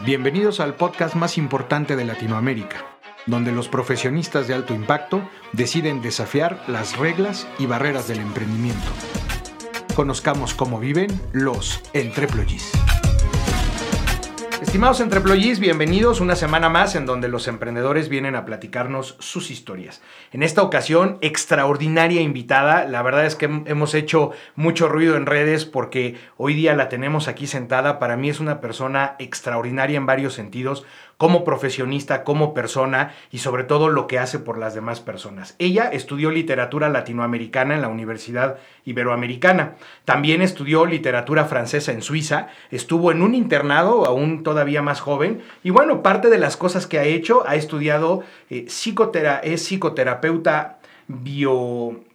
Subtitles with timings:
[0.00, 2.84] Bienvenidos al podcast más importante de Latinoamérica,
[3.26, 8.90] donde los profesionistas de alto impacto deciden desafiar las reglas y barreras del emprendimiento.
[9.94, 12.72] Conozcamos cómo viven los entreployees.
[14.74, 20.02] Estimados entreployees, bienvenidos una semana más en donde los emprendedores vienen a platicarnos sus historias.
[20.32, 22.84] En esta ocasión, extraordinaria invitada.
[22.84, 27.28] La verdad es que hemos hecho mucho ruido en redes porque hoy día la tenemos
[27.28, 28.00] aquí sentada.
[28.00, 30.84] Para mí es una persona extraordinaria en varios sentidos
[31.16, 35.54] como profesionista, como persona y sobre todo lo que hace por las demás personas.
[35.58, 39.74] Ella estudió literatura latinoamericana en la Universidad Iberoamericana.
[40.04, 42.48] También estudió literatura francesa en Suiza.
[42.70, 45.42] Estuvo en un internado aún todavía más joven.
[45.62, 52.06] Y bueno, parte de las cosas que ha hecho, ha estudiado eh, es psicoterapeuta bionémica,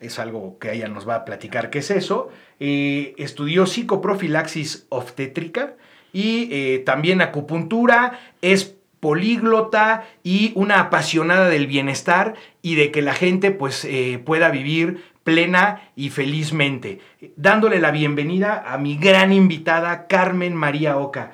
[0.00, 2.30] es algo que ella nos va a platicar qué es eso.
[2.60, 5.74] Eh, estudió psicoprofilaxis obstétrica
[6.14, 13.12] y eh, también acupuntura, es políglota y una apasionada del bienestar y de que la
[13.12, 17.00] gente pues eh, pueda vivir plena y felizmente.
[17.36, 21.32] Dándole la bienvenida a mi gran invitada Carmen María Oca.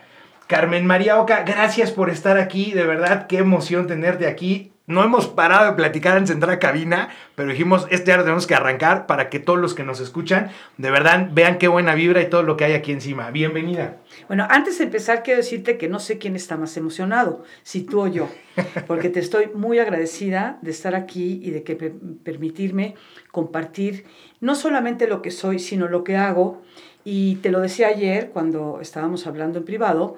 [0.48, 4.69] Carmen María Oca, gracias por estar aquí, de verdad qué emoción tenerte aquí.
[4.90, 8.56] No hemos parado de platicar en Central Cabina, pero dijimos, este ya lo tenemos que
[8.56, 12.28] arrancar para que todos los que nos escuchan, de verdad, vean qué buena vibra y
[12.28, 13.30] todo lo que hay aquí encima.
[13.30, 13.98] Bienvenida.
[14.26, 18.00] Bueno, antes de empezar, quiero decirte que no sé quién está más emocionado, si tú
[18.00, 18.28] o yo,
[18.88, 22.96] porque te estoy muy agradecida de estar aquí y de que permitirme
[23.30, 24.06] compartir
[24.40, 26.62] no solamente lo que soy, sino lo que hago.
[27.04, 30.16] Y te lo decía ayer cuando estábamos hablando en privado,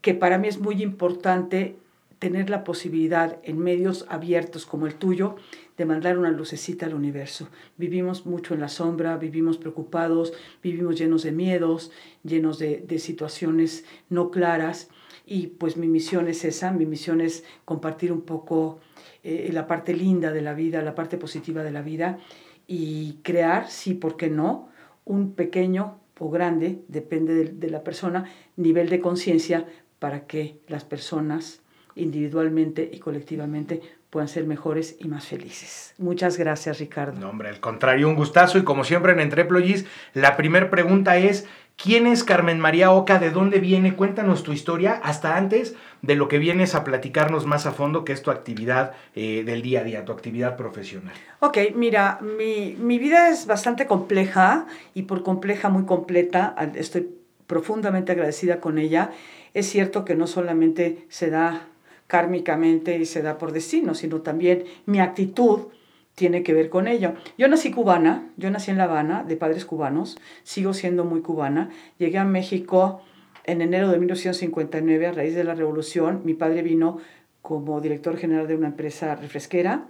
[0.00, 1.81] que para mí es muy importante
[2.22, 5.34] tener la posibilidad en medios abiertos como el tuyo
[5.76, 7.48] de mandar una lucecita al universo.
[7.76, 11.90] Vivimos mucho en la sombra, vivimos preocupados, vivimos llenos de miedos,
[12.22, 14.88] llenos de, situaciones no claras
[15.26, 18.78] y pues mi misión es esa, mi misión es compartir un poco
[19.24, 22.20] eh, la parte linda de la vida, la parte positiva de la vida
[22.68, 24.68] y crear, sí, ¿por qué no?,
[25.04, 29.66] un pequeño o grande, depende de, de la persona, nivel de conciencia
[29.98, 31.61] para que las personas
[31.94, 33.80] individualmente y colectivamente
[34.12, 35.94] puedan ser mejores y más felices.
[35.96, 37.18] Muchas gracias, Ricardo.
[37.18, 38.58] No, hombre, al contrario, un gustazo.
[38.58, 43.18] Y como siempre en Entreployees, la primera pregunta es, ¿quién es Carmen María Oca?
[43.18, 43.96] ¿De dónde viene?
[43.96, 48.12] Cuéntanos tu historia hasta antes de lo que vienes a platicarnos más a fondo, que
[48.12, 51.14] es tu actividad eh, del día a día, tu actividad profesional.
[51.40, 56.54] Ok, mira, mi, mi vida es bastante compleja y por compleja muy completa.
[56.74, 57.08] Estoy
[57.46, 59.10] profundamente agradecida con ella.
[59.54, 61.68] Es cierto que no solamente se da
[62.12, 65.68] kármicamente y se da por destino, sino también mi actitud
[66.14, 67.14] tiene que ver con ello.
[67.38, 71.70] Yo nací cubana, yo nací en La Habana, de padres cubanos, sigo siendo muy cubana.
[71.96, 73.00] Llegué a México
[73.44, 76.20] en enero de 1959 a raíz de la revolución.
[76.26, 76.98] Mi padre vino
[77.40, 79.86] como director general de una empresa refresquera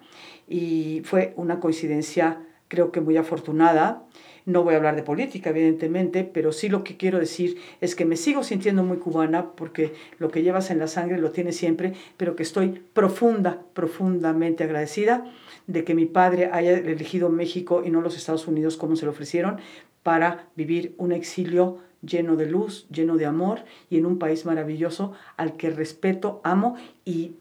[0.47, 2.39] y fue una coincidencia
[2.69, 4.05] creo que muy afortunada.
[4.45, 8.05] No voy a hablar de política, evidentemente, pero sí lo que quiero decir es que
[8.05, 11.93] me sigo sintiendo muy cubana porque lo que llevas en la sangre lo tienes siempre,
[12.17, 15.25] pero que estoy profunda, profundamente agradecida
[15.67, 19.13] de que mi padre haya elegido México y no los Estados Unidos como se lo
[19.13, 19.59] ofrecieron
[20.03, 25.13] para vivir un exilio lleno de luz, lleno de amor y en un país maravilloso
[25.37, 27.37] al que respeto, amo y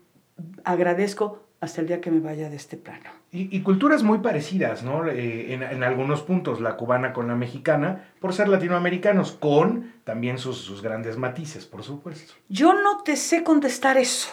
[0.63, 3.11] agradezco hasta el día que me vaya de este plano.
[3.31, 5.07] Y, culturas muy parecidas, ¿no?
[5.07, 10.81] Eh, en, algunos puntos, la cubana con la mexicana, por ser latinoamericanos, con también sus,
[10.81, 12.33] grandes matices, por supuesto.
[12.49, 14.29] Yo no te sé contestar eso,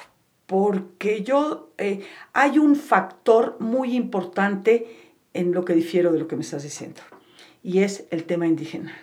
[0.46, 2.00] porque yo, eh,
[2.32, 7.02] hay un factor muy importante en lo que difiero de lo que me estás diciendo,
[7.62, 8.96] y es el tema indígena.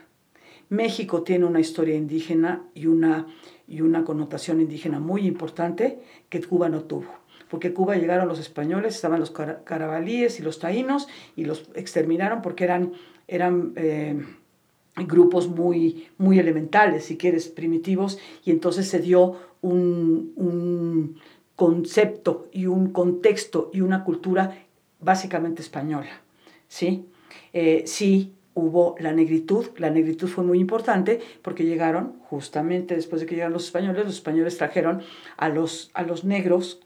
[0.68, 3.28] México tiene una historia indígena y una,
[3.68, 8.96] y una connotación indígena muy importante que Cuba no tuvo porque Cuba llegaron los españoles,
[8.96, 12.94] estaban los carabalíes y los taínos y los exterminaron porque eran,
[13.28, 14.24] eran eh,
[14.96, 21.20] grupos muy, muy elementales, si quieres, primitivos, y entonces se dio un, un
[21.56, 24.66] concepto y un contexto y una cultura
[25.00, 26.22] básicamente española.
[26.68, 27.06] ¿sí?
[27.54, 29.68] Eh, sí, hubo la negritud.
[29.78, 34.16] La negritud fue muy importante porque llegaron, justamente después de que llegaron los españoles, los
[34.16, 35.02] españoles trajeron
[35.38, 36.82] a los, a los negros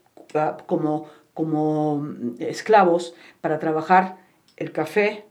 [0.65, 2.07] como, como
[2.39, 4.17] esclavos para trabajar
[4.57, 5.25] el café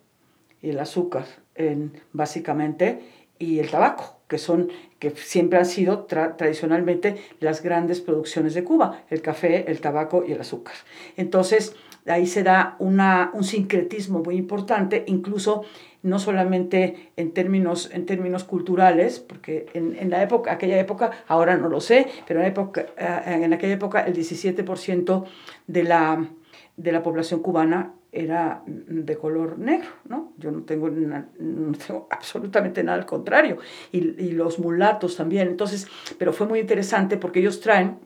[0.63, 3.01] y el azúcar, en, básicamente,
[3.39, 9.05] y el tabaco, que son que siempre han sido tradicionalmente las grandes producciones de Cuba,
[9.11, 10.75] el café, el tabaco y el azúcar.
[11.17, 15.65] Entonces, ahí se da una, un sincretismo muy importante, incluso
[16.03, 21.57] no solamente en términos, en términos culturales, porque en, en la época, aquella época, ahora
[21.57, 25.25] no lo sé, pero en, época, eh, en aquella época el 17%
[25.67, 26.29] de la,
[26.77, 30.33] de la población cubana era de color negro, ¿no?
[30.39, 33.59] Yo no tengo, no tengo absolutamente nada al contrario,
[33.93, 35.49] y, y, los mulatos también.
[35.49, 35.87] Entonces,
[36.17, 37.99] pero fue muy interesante porque ellos traen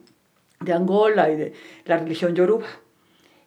[0.59, 1.53] de Angola y de
[1.85, 2.65] la religión yoruba.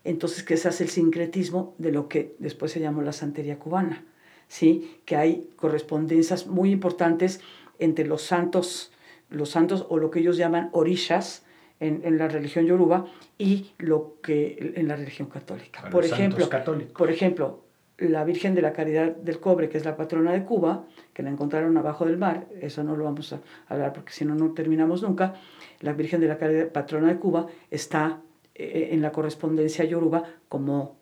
[0.05, 4.05] Entonces, que ese es el sincretismo de lo que después se llamó la santería cubana,
[4.49, 4.99] ¿sí?
[5.05, 7.41] Que hay correspondencias muy importantes
[7.79, 8.93] entre los santos,
[9.31, 11.45] los santos o lo que ellos llaman orishas,
[11.81, 13.07] en, en, la religión yoruba
[13.39, 15.91] y lo que en la religión católica.
[15.91, 16.49] por ejemplo,
[16.97, 17.61] por ejemplo,
[17.99, 21.31] la Virgen de la Caridad del Cobre, que es la patrona de Cuba, que la
[21.31, 25.03] encontraron abajo del mar, eso no lo vamos a hablar porque si no, no terminamos
[25.03, 25.35] nunca,
[25.81, 28.21] la Virgen de la Caridad, patrona de Cuba, está
[28.55, 30.97] eh, en la correspondencia yoruba como,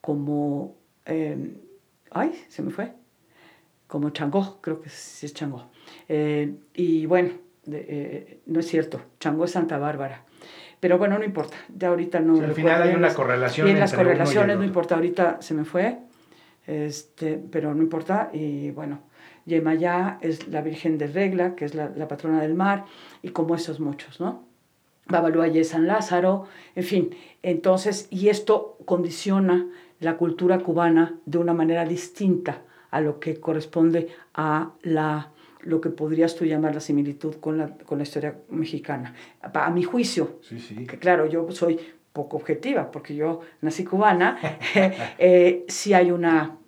[0.00, 0.74] como
[1.06, 1.54] eh,
[2.14, 2.92] ay, se me fue,
[3.86, 5.70] como Changó, creo que sí es Changó.
[6.08, 7.30] Eh, y bueno,
[7.70, 10.24] eh, no es cierto, Chango es Santa Bárbara.
[10.80, 12.40] Pero bueno, no importa, ya ahorita no.
[12.42, 13.68] al final hay una correlación.
[13.68, 15.98] Y las correlaciones, no importa, ahorita se me fue,
[16.66, 18.30] este, pero no importa.
[18.32, 19.00] Y bueno,
[19.46, 22.84] Yemayá es la Virgen de Regla, que es la, la patrona del mar,
[23.22, 24.46] y como esos muchos, ¿no?
[25.06, 27.16] Babalúa y San Lázaro, en fin.
[27.42, 29.66] Entonces, y esto condiciona
[30.00, 35.30] la cultura cubana de una manera distinta a lo que corresponde a la
[35.64, 39.14] lo que podrías tú llamar la similitud con la, con la historia mexicana.
[39.40, 40.86] A, mi juicio, sí, sí.
[40.86, 41.80] que claro, yo soy
[42.12, 44.38] poco objetiva, porque yo nací cubana,
[45.18, 46.58] eh, sí hay una,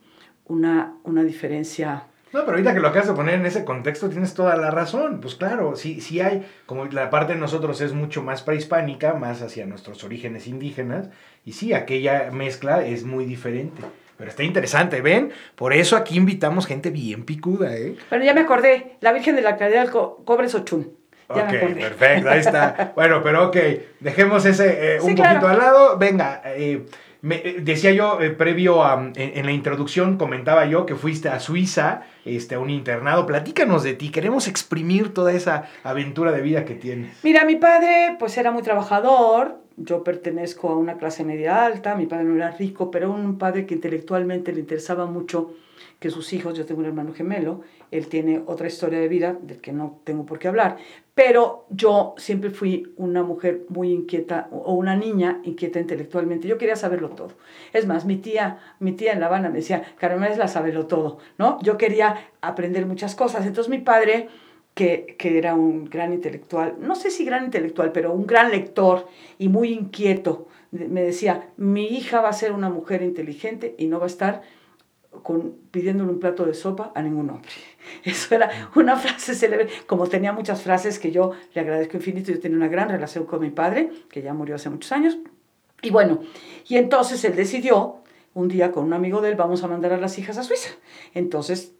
[0.46, 2.04] una, una diferencia.
[2.36, 5.22] No, pero ahorita que lo acabas de poner en ese contexto tienes toda la razón.
[5.22, 9.40] Pues claro, sí, sí hay, como la parte de nosotros es mucho más prehispánica, más
[9.40, 11.08] hacia nuestros orígenes indígenas,
[11.46, 13.80] y sí, aquella mezcla es muy diferente.
[14.18, 15.32] Pero está interesante, ¿ven?
[15.54, 17.96] Por eso aquí invitamos gente bien picuda, ¿eh?
[18.10, 20.92] Pero ya me acordé, la Virgen de la Caridad del Co Cobre Sochún.
[21.34, 22.92] Ya ok, perfecto, ahí está.
[22.96, 23.56] bueno, pero ok,
[24.00, 25.96] dejemos ese eh, un poquito al lado.
[25.96, 26.84] Venga, eh,
[27.26, 31.28] me, eh, decía yo eh, previo a, en, en, la introducción, comentaba yo que fuiste
[31.28, 33.26] a Suiza, este, a un internado.
[33.26, 37.18] Platícanos de ti, queremos exprimir toda esa aventura de vida que tienes.
[37.24, 42.06] Mira, mi padre pues era muy trabajador, yo pertenezco a una clase media alta, mi
[42.06, 45.50] padre no era rico, pero un padre que intelectualmente le interesaba mucho
[45.98, 49.60] que sus hijos, yo tengo un hermano gemelo, él tiene otra historia de vida del
[49.60, 50.76] que no tengo por qué hablar,
[51.14, 56.76] pero yo siempre fui una mujer muy inquieta o una niña inquieta intelectualmente, yo quería
[56.76, 57.30] saberlo todo.
[57.72, 60.86] Es más, mi tía, mi tía en La Habana me decía, Carmen es la saberlo
[60.86, 61.58] todo, ¿no?
[61.62, 64.28] Yo quería aprender muchas cosas, entonces mi padre
[64.74, 69.08] que, que, era un gran intelectual, no sé si gran intelectual, pero un gran lector
[69.38, 70.48] y muy inquieto.
[70.70, 74.42] Me decía, mi hija va a ser una mujer inteligente y no va a estar
[75.22, 77.50] con, pidiéndole un plato de sopa a ningún hombre.
[78.04, 82.40] Eso era una frase célebre, como tenía muchas frases que yo le agradezco infinito, yo
[82.40, 85.18] tenía una gran relación con mi padre, que ya murió hace muchos años,
[85.82, 86.20] y bueno,
[86.68, 87.96] y entonces él decidió
[88.34, 90.68] un día con un amigo de él vamos a mandar a las hijas a Suiza.
[91.14, 91.74] Entonces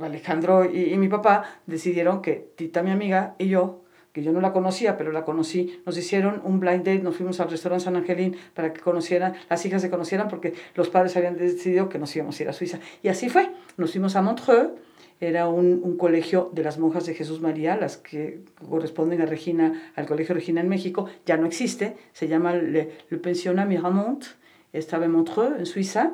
[0.00, 3.82] Alejandro y, y, mi papá decidieron que Tita, mi amiga, y yo,
[4.12, 7.38] que yo no la conocía, pero la conocí, nos hicieron un blind date, nos fuimos
[7.40, 11.36] al restaurante San Angelín para que conocieran, las hijas se conocieran porque los padres habían
[11.36, 12.78] decidido que nos íbamos a ir a Suiza.
[13.02, 14.70] Y así fue, nos fuimos a Montreux,
[15.20, 19.92] era un, un, colegio de las monjas de Jesús María, las que corresponden a Regina,
[19.96, 24.24] al Colegio Regina en México, ya no existe, se llama Le, Le Pensionnat Miramont,
[24.72, 26.12] estaba en Montreux, en Suiza,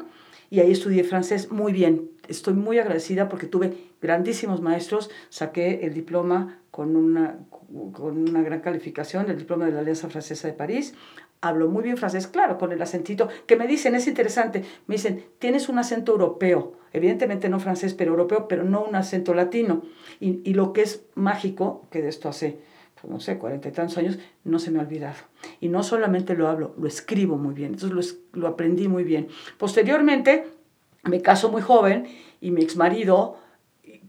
[0.51, 2.11] y ahí estudié francés muy bien.
[2.29, 7.39] Estoy muy agradecida porque tuve grandísimos maestros, saqué el diploma con una,
[7.93, 10.95] con una gran calificación, el diploma de la Alianza Francesa de París.
[11.45, 15.27] Hablo muy bien francés, claro, con el acentito, que me dicen, es interesante, me dicen,
[15.39, 19.83] tienes un acento europeo, evidentemente no francés, pero europeo, pero no un acento latino.
[20.21, 22.61] Y, y lo que es mágico, que de esto hace
[22.95, 25.17] pues, no sé, cuarenta y tantos años, no se me ha olvidado.
[25.61, 29.29] Y no solamente lo hablo, lo escribo muy bien, entonces lo, lo aprendí muy bien.
[29.59, 30.47] Posteriormente,
[31.03, 32.07] me caso muy joven
[32.41, 33.37] y mi exmarido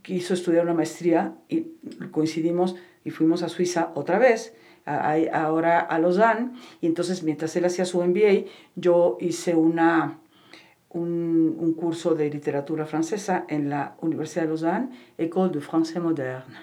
[0.02, 1.68] quiso estudiar una maestría y
[2.12, 6.52] coincidimos y fuimos a Suiza otra vez, a, a, ahora a Lausanne,
[6.82, 10.20] y entonces mientras él hacía su MBA, yo hice una,
[10.90, 16.56] un, un curso de literatura francesa en la Universidad de Lausanne, École de Français Moderne.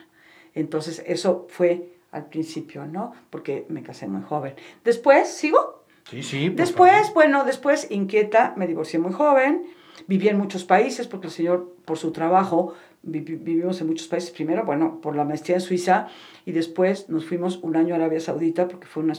[0.54, 3.12] Entonces eso fue al principio, ¿no?
[3.30, 4.54] Porque me casé muy joven.
[4.84, 5.84] Después, ¿sigo?
[6.10, 6.48] Sí, sí.
[6.50, 9.64] Después, bueno, después, inquieta, me divorcié muy joven,
[10.06, 14.30] viví en muchos países porque el Señor, por su trabajo, vivimos en muchos países.
[14.30, 16.08] Primero, bueno, por la maestría en Suiza
[16.44, 19.14] y después nos fuimos un año a Arabia Saudita porque fue una,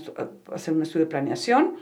[0.53, 1.75] hacer un estudio de planeación.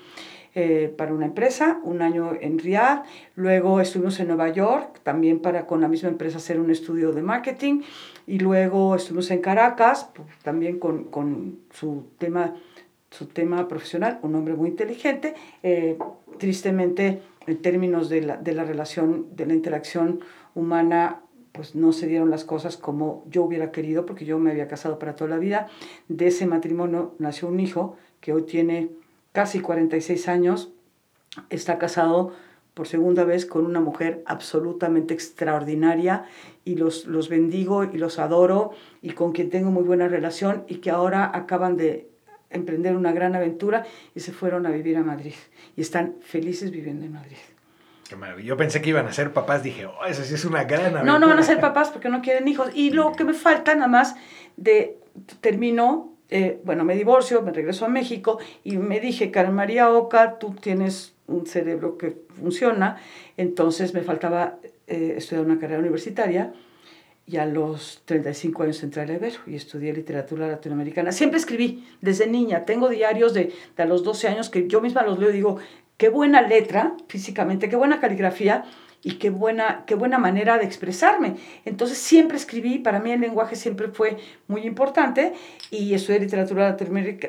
[0.53, 3.03] eh, para una empresa, un año en Riyadh,
[3.35, 7.21] luego estuvimos en Nueva York, también para con la misma empresa hacer un estudio de
[7.21, 7.81] marketing,
[8.27, 12.55] y luego estuvimos en Caracas, pues, también con, con su tema
[13.09, 15.97] su tema profesional, un hombre muy inteligente, eh,
[16.37, 20.21] tristemente en términos de la, de la relación, de la interacción
[20.55, 21.19] humana,
[21.51, 24.99] pues no se dieron las cosas como yo hubiera querido, porque yo me había casado
[24.99, 25.67] para toda la vida.
[26.07, 28.89] De ese matrimonio nació un hijo que hoy tiene
[29.31, 30.71] casi 46 años,
[31.49, 32.33] está casado
[32.73, 36.25] por segunda vez con una mujer absolutamente extraordinaria
[36.63, 40.75] y los, los bendigo y los adoro y con quien tengo muy buena relación y
[40.75, 42.09] que ahora acaban de
[42.49, 45.33] emprender una gran aventura y se fueron a vivir a Madrid
[45.75, 47.37] y están felices viviendo en Madrid.
[48.11, 48.49] Qué maravilla.
[48.49, 51.03] Yo pensé que iban a ser papás, dije, oh, esa sí es una gran aventura.
[51.05, 52.69] No, no van a ser papás porque no quieren hijos.
[52.73, 54.17] Y lo que me falta nada más
[54.57, 54.97] de,
[55.39, 60.39] termino, eh, bueno, me divorcio, me regreso a México y me dije, Karen María Oca,
[60.39, 62.97] tú tienes un cerebro que funciona,
[63.37, 66.51] entonces me faltaba eh, estudiar una carrera universitaria
[67.25, 71.13] y a los 35 años entré a Ibero y estudié literatura latinoamericana.
[71.13, 75.03] Siempre escribí desde niña, tengo diarios de, de a los 12 años que yo misma
[75.03, 75.59] los leo y digo,
[76.01, 78.63] qué buena letra físicamente, qué buena caligrafía
[79.03, 81.35] y qué buena, qué buena manera de expresarme.
[81.63, 84.17] Entonces siempre escribí, para mí el lenguaje siempre fue
[84.47, 85.33] muy importante
[85.69, 86.75] y estudié literatura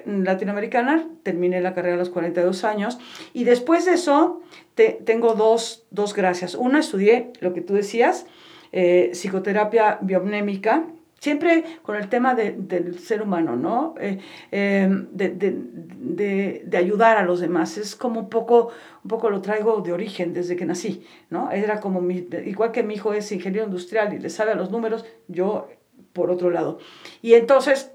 [0.07, 2.99] latinoamericana, terminé la carrera a los 42 años
[3.35, 4.41] y después de eso
[4.75, 6.55] te, tengo dos, dos gracias.
[6.55, 8.25] Una, estudié lo que tú decías,
[8.73, 10.87] eh, psicoterapia biomnémica,
[11.23, 13.95] siempre con el tema de, del ser humano, ¿no?
[14.01, 14.19] Eh,
[14.51, 17.79] eh, de, de, de, ayudar a los demás.
[17.79, 18.73] Es como un poco,
[19.05, 21.53] un poco lo traigo de origen desde que nací, ¿no?
[21.53, 24.73] Era como mi, igual que mi hijo es ingeniero industrial y le sabe a los
[24.73, 25.69] números, yo
[26.13, 26.81] por otro lado.
[27.23, 27.93] Y entonces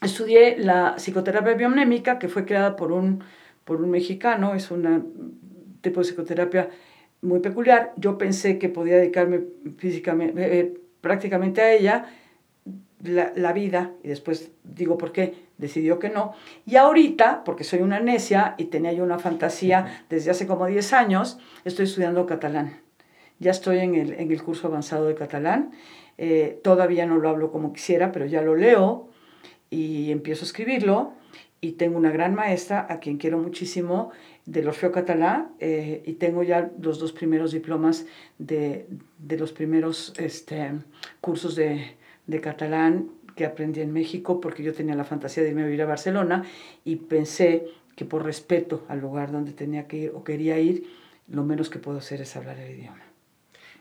[0.00, 3.24] estudié la psicoterapia biomnémica, que fue creada por un,
[3.64, 6.70] por un mexicano, es un tipo de psicoterapia
[7.22, 7.92] muy peculiar.
[7.96, 9.40] Yo pensé que podía dedicarme
[9.78, 12.08] físicamente, eh, prácticamente a ella
[13.02, 16.32] la, la, vida, y después digo por qué, decidió que no.
[16.66, 20.92] Y ahorita, porque soy una necia y tenía yo una fantasía desde hace como 10
[20.92, 22.80] años, estoy estudiando catalán.
[23.38, 25.72] Ya estoy en el, en el curso avanzado de catalán.
[26.16, 29.08] Eh, todavía no lo hablo como quisiera, pero ya lo leo
[29.70, 31.12] y empiezo a escribirlo.
[31.60, 34.10] Y tengo una gran maestra a quien quiero muchísimo
[34.46, 38.06] del Orfeo Catalá eh, y tengo ya los dos primeros diplomas
[38.38, 38.86] de,
[39.18, 40.70] de los primeros este,
[41.20, 41.97] cursos de,
[42.28, 45.82] de, catalán que aprendí en México porque yo tenía la fantasía de irme a vivir
[45.82, 46.44] a Barcelona
[46.84, 47.66] y pensé
[47.96, 50.84] que por respeto al lugar donde tenía que ir o quería ir,
[51.28, 53.02] lo menos que puedo hacer es hablar el idioma.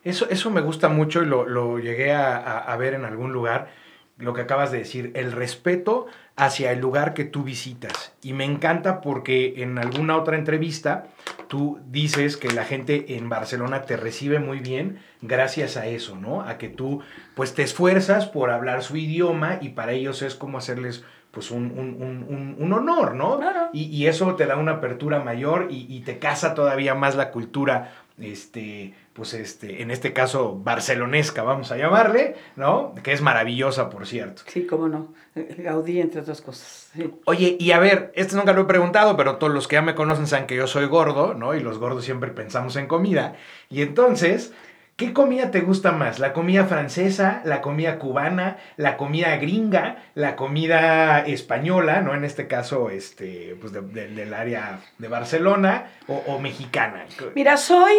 [0.03, 3.33] Eso, eso me gusta mucho y lo, lo llegué a, a, a ver en algún
[3.33, 3.69] lugar
[4.17, 8.13] lo que acabas de decir, el respeto hacia el lugar que tú visitas.
[8.21, 11.07] Y me encanta porque en alguna otra entrevista
[11.47, 16.41] tú dices que la gente en Barcelona te recibe muy bien gracias a eso, ¿no?
[16.41, 17.01] A que tú
[17.35, 21.65] pues te esfuerzas por hablar su idioma y para ellos es como hacerles pues un,
[21.77, 23.37] un, un, un honor, ¿no?
[23.37, 23.69] Claro.
[23.73, 27.29] Y, y, eso te da una apertura mayor y, y te casa todavía más la
[27.29, 32.95] cultura este, pues este, en este caso barcelonesca, vamos a llamarle, ¿no?
[33.03, 34.41] Que es maravillosa, por cierto.
[34.47, 35.13] Sí, cómo no.
[35.35, 36.89] Gaudí, entre otras cosas.
[36.93, 37.13] Sí.
[37.25, 39.95] Oye, y a ver, esto nunca lo he preguntado, pero todos los que ya me
[39.95, 41.53] conocen saben que yo soy gordo, ¿no?
[41.53, 43.35] Y los gordos siempre pensamos en comida.
[43.69, 44.51] Y entonces,
[44.97, 46.17] ¿Qué comida te gusta más?
[46.17, 52.15] ¿La comida francesa, la comida cubana, la comida gringa, la comida española, ¿no?
[52.15, 57.05] En este caso, este, pues de, de, del área de Barcelona o, o, mexicana.
[57.35, 57.93] Mira, soy,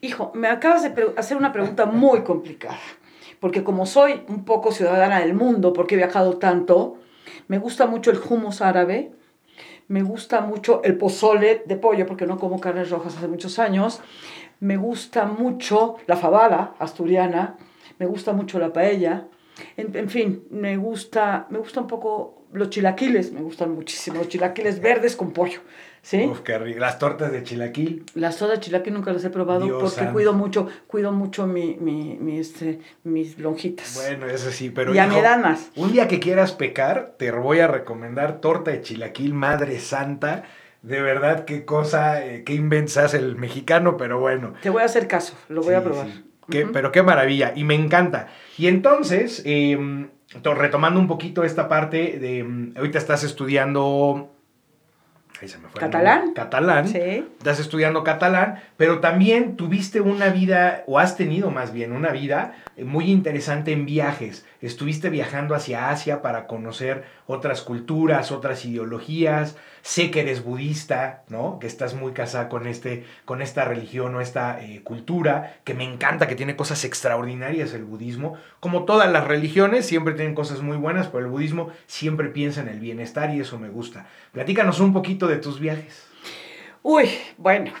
[0.00, 2.80] hijo, me acabas de hacer una pregunta muy complicada,
[3.38, 6.98] porque como soy un poco ciudadana del mundo, porque he viajado tanto,
[7.46, 9.12] me gusta mucho el hummus árabe,
[9.86, 14.00] me gusta mucho el pozole de pollo, porque no como carnes rojas hace muchos años,
[14.60, 17.56] me gusta mucho la fabada asturiana,
[17.98, 19.28] me gusta mucho la paella,
[19.76, 24.28] en, en, fin, me gusta, me gusta un poco los chilaquiles, me gustan muchísimo, los
[24.28, 25.60] chilaquiles verdes con pollo,
[26.02, 26.26] ¿sí?
[26.26, 26.78] Uf, qué rico.
[26.78, 28.04] Las tortas de chilaquil.
[28.14, 30.12] Las tortas de chilaquil nunca las he probado Dios porque santo.
[30.12, 33.94] cuido mucho, cuido mucho mi, mi, mi, este, mis lonjitas.
[33.94, 35.70] Bueno, eso sí, pero ya hijo, me dan más.
[35.76, 40.44] Un día que quieras pecar, te voy a recomendar torta de chilaquil, madre santa,
[40.86, 44.54] de verdad, qué cosa, eh, qué inventas el mexicano, pero bueno.
[44.62, 46.06] Te voy a hacer caso, lo voy sí, a probar.
[46.06, 46.24] Sí.
[46.48, 46.72] Qué, uh -huh.
[46.72, 48.28] Pero qué maravilla, y me encanta.
[48.56, 49.76] Y entonces, eh,
[50.42, 54.30] retomando un poquito esta parte de, ahorita estás estudiando
[55.42, 55.80] ahí se me fue.
[55.80, 56.32] Catalán.
[56.34, 56.88] Catalán.
[56.88, 57.26] Sí.
[57.38, 62.54] Estás estudiando catalán, pero también tuviste una vida, o has tenido más bien una vida
[62.76, 64.44] eh, muy interesante en viajes.
[64.60, 69.56] Estuviste viajando hacia Asia para conocer otras culturas, otras ideologías.
[69.82, 71.58] Sé que eres budista, ¿no?
[71.60, 75.84] Que estás muy casada con, este, con esta religión o esta eh, cultura, que me
[75.84, 78.36] encanta, que tiene cosas extraordinarias el budismo.
[78.60, 82.68] Como todas las religiones, siempre tienen cosas muy buenas, pero el budismo siempre piensa en
[82.68, 84.06] el bienestar y eso me gusta.
[84.32, 86.06] Platícanos un poquito de tus viajes.
[86.82, 87.72] Uy, bueno.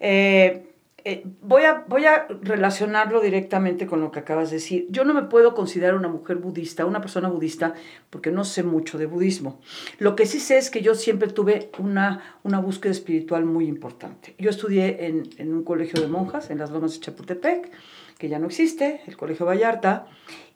[0.00, 0.64] Eh,
[1.04, 4.86] eh, voy, a, voy a relacionarlo directamente con lo que acabas de decir.
[4.90, 7.72] Yo no me puedo considerar una mujer budista, una persona budista,
[8.10, 9.60] porque no sé mucho de budismo.
[9.98, 14.34] Lo que sí sé es que yo siempre tuve una, una búsqueda espiritual muy importante.
[14.38, 17.70] Yo estudié en, en un colegio de monjas, en las lomas de Chapultepec,
[18.18, 20.08] que ya no existe, el Colegio Vallarta,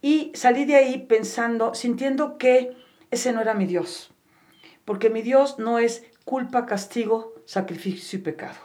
[0.03, 2.77] y salí de ahí pensando, sintiendo que
[3.11, 4.11] ese no era mi Dios,
[4.85, 8.57] porque mi Dios no es culpa, castigo, sacrificio y pecado.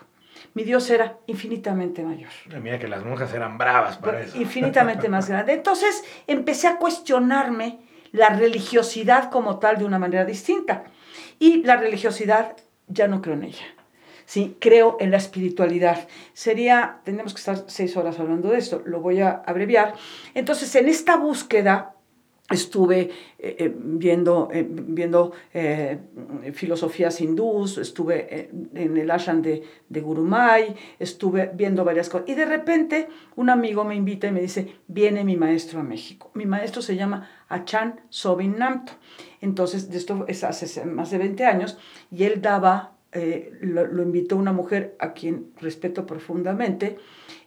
[0.53, 2.29] Mi Dios era infinitamente mayor.
[2.61, 4.37] Mira que las monjas eran bravas para eso.
[4.37, 5.53] Infinitamente más grande.
[5.53, 7.79] Entonces empecé a cuestionarme
[8.11, 10.85] la religiosidad como tal de una manera distinta.
[11.39, 12.55] Y la religiosidad
[12.87, 13.65] ya no creo en ella.
[14.25, 14.57] ¿sí?
[14.59, 16.07] Creo en la espiritualidad.
[16.33, 19.95] Sería, tenemos que estar seis horas hablando de esto, lo voy a abreviar.
[20.33, 21.95] Entonces, en esta búsqueda
[22.49, 25.33] estuve eh, eh, viendo, eh, viendo
[26.53, 32.29] filosofías hindús, estuve en el ashram de, de Gurumay, estuve viendo varias cosas.
[32.29, 36.31] Y de repente un amigo me invita y me dice, viene mi maestro a México.
[36.33, 38.93] Mi maestro se llama Achan Sobin Namto.
[39.41, 41.77] Entonces, esto es hace más de 20 años,
[42.11, 42.93] y él daba
[43.61, 46.97] lo, invitó una mujer a quien respeto profundamente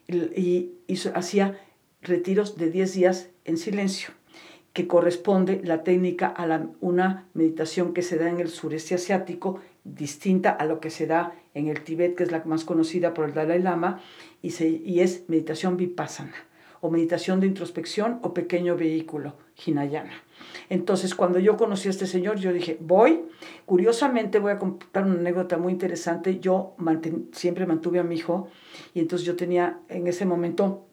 [0.08, 0.72] y,
[1.14, 1.60] hacía
[2.02, 4.10] retiros de 10 días en silencio
[4.72, 10.50] que corresponde la técnica a una meditación que se da en el sureste asiático, distinta
[10.50, 13.34] a lo que se da en el Tíbet, que es la más conocida por el
[13.34, 14.00] Dalai Lama,
[14.42, 16.34] y, se, y es meditación vipassana,
[16.80, 19.34] o meditación de introspección o pequeño vehículo,
[19.66, 20.12] Hinayana.
[20.68, 23.22] Entonces, cuando yo conocí a este señor, yo dije, voy.
[23.66, 26.38] Curiosamente, voy a contar una anécdota muy interesante.
[26.38, 26.74] Yo
[27.32, 28.48] siempre mantuve a mi hijo
[28.94, 30.86] y entonces yo tenía en ese momento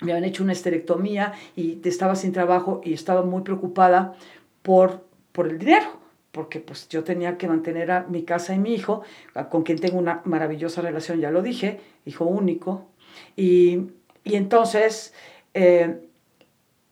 [0.00, 4.14] me habían hecho una esterectomía y estaba sin trabajo y estaba muy preocupada
[4.62, 5.86] por, por el dinero,
[6.32, 9.02] porque pues yo tenía que mantener a mi casa y mi hijo,
[9.50, 12.88] con quien tengo una maravillosa relación, ya lo dije, hijo único.
[13.36, 13.88] Y,
[14.24, 15.12] y entonces,
[15.54, 15.98] eh,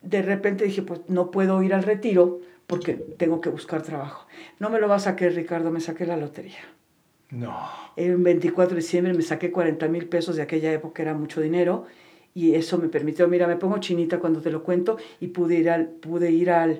[0.02, 4.26] de repente dije, pues no puedo ir al retiro porque tengo que buscar trabajo.
[4.58, 6.58] No me lo vas a sacar, Ricardo, me saqué la lotería.
[7.30, 7.68] No.
[7.96, 11.86] El 24 de diciembre me saqué 40 mil pesos de aquella época, era mucho dinero
[12.38, 15.68] y eso me permitió, mira, me pongo chinita cuando te lo cuento y pude ir
[15.70, 16.78] al, pude ir al,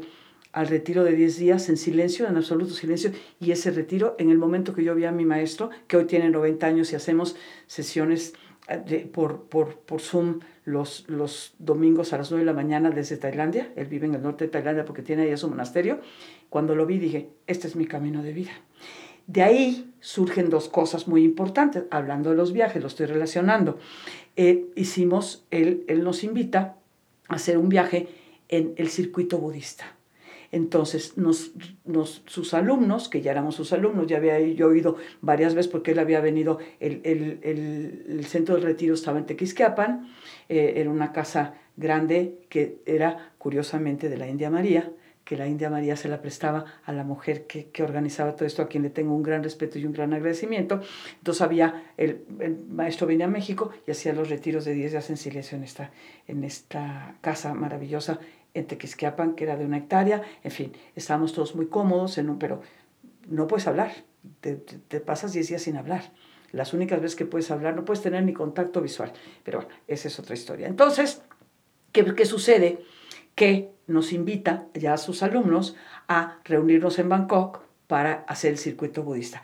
[0.53, 4.39] al retiro de 10 días en silencio, en absoluto silencio, y ese retiro, en el
[4.39, 7.35] momento que yo vi a mi maestro, que hoy tiene 90 años y hacemos
[7.67, 8.35] sesiones
[8.69, 13.17] eh, por, por, por Zoom los, los domingos a las 9 de la mañana desde
[13.17, 15.99] Tailandia, él vive en el norte de Tailandia porque tiene ahí su monasterio,
[16.51, 18.53] cuando lo vi dije, este es mi camino de vida.
[19.29, 23.79] De ahí surgen dos cosas muy importantes, hablando de los viajes, lo estoy relacionando.
[24.41, 26.77] Eh, hicimos, él, él nos invita
[27.27, 28.07] a hacer un viaje
[28.49, 29.97] en el circuito budista.
[30.53, 31.51] Entonces, nos,
[31.85, 35.91] nos, sus alumnos, que ya éramos sus alumnos, ya había yo oído varias veces porque
[35.91, 40.09] él había venido, el, el, el, centro de retiro estaba en Tequisquiapan,
[40.49, 44.93] eh, era una casa grande que era curiosamente de la India María,
[45.29, 48.63] que la India María se la prestaba a la mujer que, que, organizaba todo esto,
[48.63, 50.81] a quien le tengo un gran respeto y un gran agradecimiento.
[51.19, 52.25] Entonces había, el,
[52.71, 55.91] maestro venía a México y hacía los retiros de 10 días en silencio en esta,
[56.27, 58.21] en esta casa maravillosa
[58.55, 60.23] en Tequisquiapan, que era de una hectárea.
[60.43, 62.63] En fin, estábamos todos muy cómodos, en un, pero
[63.29, 63.93] no puedes hablar,
[64.41, 66.11] te, te, te pasas 10 días sin hablar.
[66.53, 69.13] Las únicas veces que puedes hablar, no puedes tener ni contacto visual.
[69.45, 70.69] Pero bueno, esa es otra historia.
[70.69, 71.21] Entonces,
[71.93, 72.79] ¿qué, qué sucede?
[73.39, 75.75] que nos invita ya a sus alumnos
[76.07, 79.43] a reunirnos en Bangkok para hacer el circuito budista.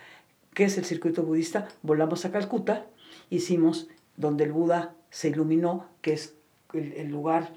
[0.53, 1.67] ¿Qué es el circuito budista?
[1.83, 2.87] Volamos a Calcuta,
[3.31, 6.35] hicimos donde el Buda se iluminó, que es
[6.73, 7.53] el, lugar,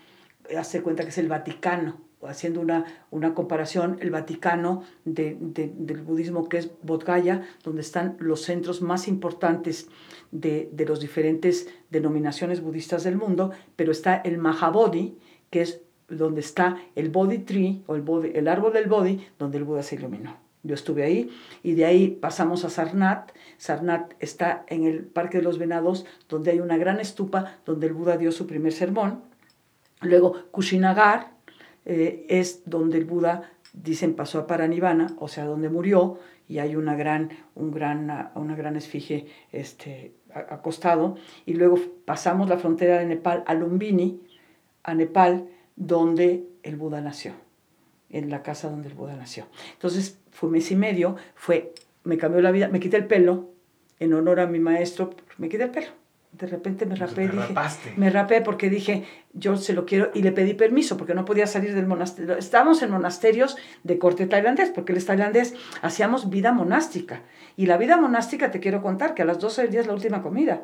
[0.57, 6.01] hace cuenta que es el Vaticano, haciendo una, una comparación, el Vaticano de, de, del
[6.01, 9.89] budismo que es Bodh Gaya, donde están los centros más importantes
[10.31, 15.17] de, de las diferentes denominaciones budistas del mundo, pero está el Mahabodhi,
[15.51, 19.57] que es donde está el Bodhi Tree o el, body, el árbol del Bodhi, donde
[19.57, 20.37] el Buda se iluminó.
[20.63, 21.29] Yo estuve ahí
[21.63, 23.31] y de ahí pasamos a Sarnat.
[23.57, 27.93] Sarnat está en el Parque de los Venados, donde hay una gran estupa donde el
[27.93, 29.21] Buda dio su primer sermón.
[30.01, 31.31] Luego Kushinagar
[31.85, 36.75] eh, es donde el Buda dicen pasó a Paranivana, o sea, donde murió, y hay
[36.75, 41.15] una gran, un gran, una gran esfinge este, acostado,
[41.45, 44.21] y luego pasamos la frontera de Nepal a Lumbini,
[44.83, 47.31] a Nepal, donde el Buda nació,
[48.09, 49.47] en la casa donde el Buda nació.
[49.71, 53.51] Entonces, fue un mes y medio, fue, me cambió la vida, me quité el pelo,
[53.99, 55.87] en honor a mi maestro, me quité el pelo
[56.37, 57.53] de repente me rapé, y dije,
[57.95, 61.47] me rapé porque dije, yo se lo quiero, y le pedí permiso porque no podía
[61.47, 62.37] salir del monasterio.
[62.37, 67.23] Estábamos en monasterios de corte tailandés, porque él es tailandés, hacíamos vida monástica.
[67.55, 69.93] Y la vida monástica te quiero contar que a las 12 del día es la
[69.93, 70.63] última comida.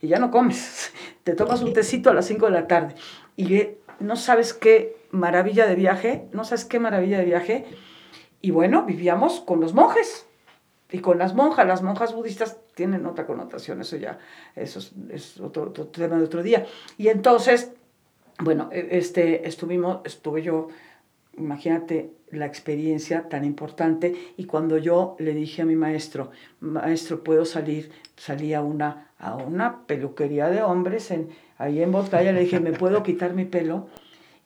[0.00, 0.92] Y ya no comes,
[1.24, 2.94] te tomas un tecito a las 5 de la tarde.
[3.36, 3.68] Y
[4.00, 7.64] no sabes qué maravilla de viaje, no sabes qué maravilla de viaje.
[8.40, 10.26] Y bueno, vivíamos con los monjes
[10.90, 11.66] y con las monjas.
[11.66, 14.18] Las monjas budistas tienen otra connotación, eso ya
[14.56, 16.66] eso es, otro, tema de otro día.
[16.98, 17.72] Y entonces,
[18.40, 20.68] bueno, e, este, estuvimos, estuve yo,
[21.36, 27.44] imagínate la experiencia tan importante, y cuando yo le dije a mi maestro, maestro, ¿puedo
[27.44, 27.92] salir?
[28.16, 31.28] Salí a una, a una peluquería de hombres en,
[31.62, 33.86] ahí en Botalla, le dije, ¿me puedo quitar mi pelo?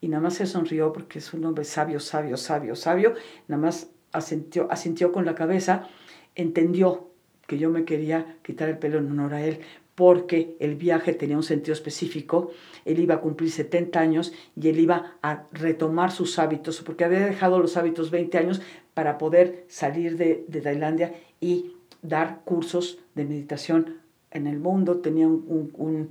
[0.01, 3.15] Y nada más se sonrió porque es un hombre sabio, sabio, sabio, sabio,
[3.49, 5.89] nada más asintió, asintió con la cabeza,
[6.35, 7.09] entendió
[7.47, 9.61] que yo me quería quitar el pelo en honor a él,
[9.95, 12.51] porque el viaje tenía un sentido específico,
[12.85, 17.21] él iba a cumplir 70 años y él iba a retomar sus hábitos, porque había
[17.21, 18.61] dejado los hábitos 20 años
[18.93, 23.97] para poder salir de, Tailandia y dar cursos de meditación
[24.31, 24.99] en el mundo.
[24.99, 26.11] Tenía un,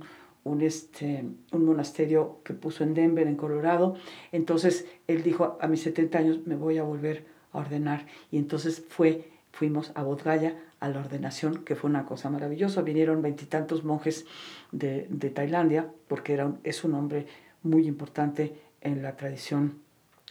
[0.62, 3.96] este, un monasterio que puso en Denver, en Colorado.
[4.32, 8.06] Entonces él dijo, a mis 70 años me voy a volver a ordenar.
[8.30, 12.82] Y entonces fue, fuimos a Bodgaya a la ordenación, que fue una cosa maravillosa.
[12.82, 14.26] Vinieron veintitantos monjes
[14.72, 17.26] de, de, Tailandia, porque era es un hombre
[17.62, 19.80] muy importante en la tradición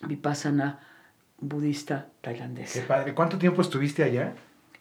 [0.08, 0.80] vipassana
[1.39, 2.80] budista tailandesa.
[2.80, 3.13] Qué padre.
[3.13, 4.34] ¿Cuánto tiempo estuviste allá?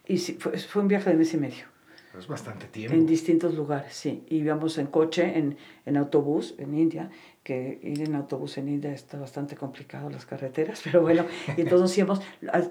[0.07, 1.74] Y fue, fue un viaje de mes y medio.
[2.17, 2.95] Es bastante tiempo.
[2.95, 4.23] En distintos lugares, sí.
[4.29, 7.09] Íbamos en coche, en, en autobús, en India,
[7.43, 11.25] que ir en autobús en India está bastante complicado, las carreteras, pero bueno,
[11.55, 12.21] y entonces íbamos,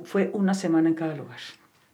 [0.04, 1.38] fue una semana en cada lugar.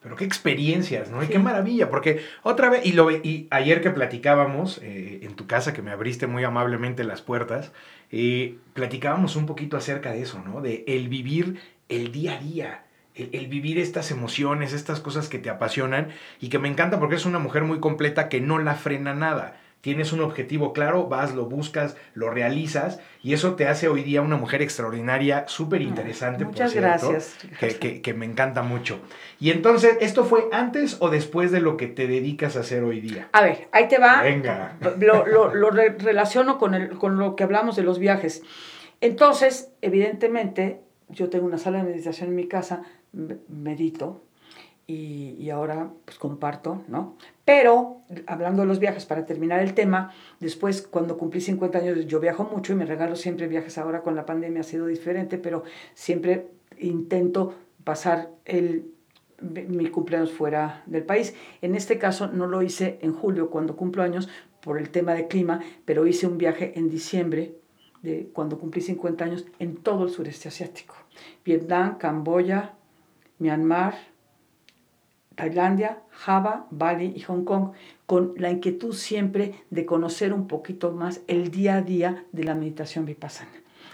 [0.02, 1.22] Pero qué experiencias, ¿no?
[1.22, 5.46] Y qué maravilla, porque otra vez, y, lo, y ayer que platicábamos eh, en tu
[5.46, 7.70] casa, que me abriste muy amablemente las puertas,
[8.10, 10.62] eh, platicábamos un poquito acerca de eso, ¿no?
[10.62, 11.60] De el vivir
[11.90, 12.84] el día a día,
[13.22, 16.09] el, el, vivir estas emociones, estas cosas que te apasionan
[16.40, 19.61] y que me encanta porque es una mujer muy completa que no la frena nada
[19.80, 24.22] tienes un objetivo claro, vas, lo buscas, lo realizas y eso te hace hoy día
[24.22, 26.44] una mujer extraordinaria, súper interesante.
[26.44, 27.37] Muchas gracias.
[27.59, 29.00] Que, que, me encanta mucho.
[29.38, 33.00] Y entonces, ¿esto fue antes o después de lo que te dedicas a hacer hoy
[33.00, 33.28] día?
[33.33, 34.22] A ver, ahí te va.
[34.22, 34.76] Venga.
[34.98, 38.42] Lo, lo, lo relaciono con, el, con lo que hablamos de los viajes.
[39.00, 44.22] Entonces, evidentemente, yo tengo una sala de meditación en mi casa, medito,
[44.90, 47.16] y, ahora pues comparto, ¿no?
[47.44, 52.18] Pero, hablando de los viajes, para terminar el tema, después cuando cumplí 50 años yo
[52.18, 55.62] viajo mucho y me regalo siempre viajes, ahora con la pandemia ha sido diferente, pero
[55.94, 58.92] siempre intento pasar el,
[59.40, 61.34] mi cumpleaños fuera del país.
[61.62, 64.28] En este caso no lo hice en julio cuando cumplo años
[64.60, 67.54] por el tema de clima, pero hice un viaje en diciembre
[68.02, 70.94] de cuando cumplí 50 años en todo el sureste asiático.
[71.44, 72.74] Vietnam, Camboya,
[73.40, 73.94] Myanmar,
[75.35, 77.72] Tailandia, Java, Bali y Hong Kong,
[78.07, 82.55] con la inquietud siempre de conocer un poquito más el día a día de la
[82.55, 83.50] meditación vipassana.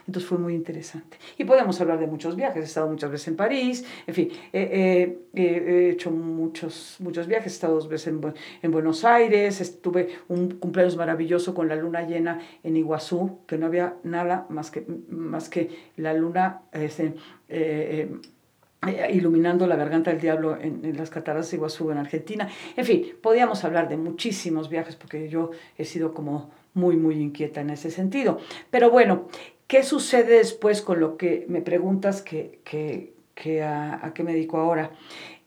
[0.06, 1.18] Entonces fue muy interesante.
[1.36, 2.62] Y podemos hablar de muchos viajes.
[2.62, 7.52] He estado muchas veces en París, en fin, he hecho muchos, muchos viajes.
[7.52, 8.14] He estado dos veces
[8.62, 13.66] en, Buenos Aires, estuve un cumpleaños maravilloso con la luna llena en Iguazú, que no
[13.66, 16.62] había nada más que, más que la luna.
[16.72, 17.14] Este,
[18.86, 22.48] eh, iluminando la garganta del diablo en, las cataratas de Iguazú en Argentina.
[22.76, 27.60] En fin, podíamos hablar de muchísimos viajes porque yo he sido como muy, muy inquieta
[27.62, 28.38] en ese sentido.
[28.70, 29.28] Pero bueno,
[29.66, 34.58] ¿qué sucede después con lo que me preguntas que, que, a, a qué me dedico
[34.58, 34.92] ahora?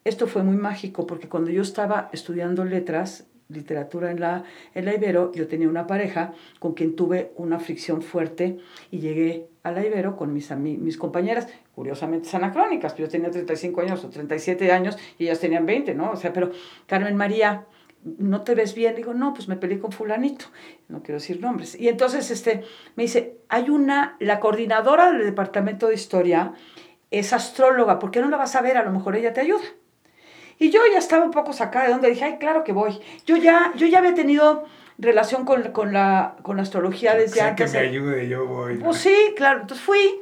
[0.04, 4.96] Esto fue muy mágico porque cuando yo estaba estudiando letras, literatura en la, en la
[4.96, 8.58] Ibero, yo tenía una pareja con quien tuve una fricción fuerte
[8.92, 14.04] y llegué a la Ibero con mis, mis compañeras, curiosamente anacrónicas, yo tenía 35 años
[14.04, 16.12] o 37 años y ellas tenían 20, ¿no?
[16.12, 16.52] O sea, pero
[16.86, 17.66] Carmen María,
[18.04, 18.96] ¿no te ves bien?
[18.96, 20.46] Digo, no, pues me peleé con fulanito,
[20.88, 21.80] no quiero decir nombres.
[21.80, 22.64] Y entonces este,
[22.96, 26.54] me dice, hay una, la coordinadora del departamento de historia
[27.12, 28.78] es astróloga, ¿por qué no la vas a ver?
[28.78, 29.64] A lo mejor ella te ayuda.
[30.60, 33.00] Y yo ya estaba un poco sacada de donde dije, ay, claro que voy.
[33.26, 34.66] Yo ya, yo ya había tenido
[35.00, 37.72] relación con, con, la, con la astrología desde sea antes.
[37.72, 38.78] que me ayude, yo voy.
[38.78, 39.62] Pues sí, claro.
[39.62, 40.20] Entonces fui,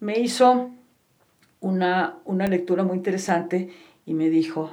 [0.00, 0.70] me hizo
[1.60, 3.70] una, una lectura muy interesante
[4.06, 4.70] y me dijo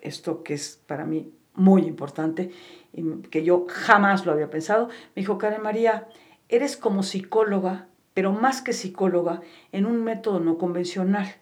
[0.00, 2.50] esto que es para mí muy importante,
[2.92, 4.88] y que yo jamás lo había pensado.
[5.14, 6.06] Me dijo, Karen María,
[6.48, 9.40] eres como psicóloga, pero más que psicóloga,
[9.72, 11.34] en un método no convencional.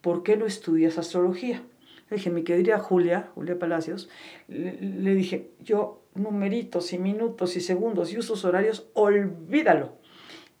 [0.00, 1.62] ¿Por qué no estudias astrología?
[2.12, 4.10] Le dije, mi querida Julia, Julia Palacios,
[4.46, 9.96] le, dije, yo numeritos y minutos y segundos y usos horarios, olvídalo.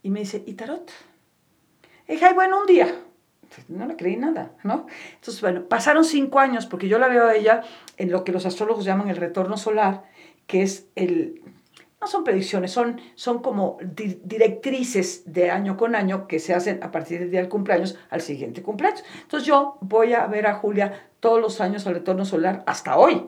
[0.02, 0.90] Y me dice, ¿y tarot?
[2.08, 3.04] Dije, ay, bueno, un día.
[3.68, 4.86] No le creí nada, ¿no?
[5.16, 7.60] Entonces, bueno, pasaron cinco años, porque yo la veo a ella
[7.98, 10.04] en lo que los astrólogos llaman el retorno solar,
[10.46, 11.42] que es el,
[12.00, 16.90] no son predicciones, son, son como directrices de año con año que se hacen a
[16.90, 19.04] partir del día del cumpleaños al siguiente cumpleaños.
[19.20, 23.24] Entonces yo voy a ver a Julia todos los años al retorno solar hasta hoy,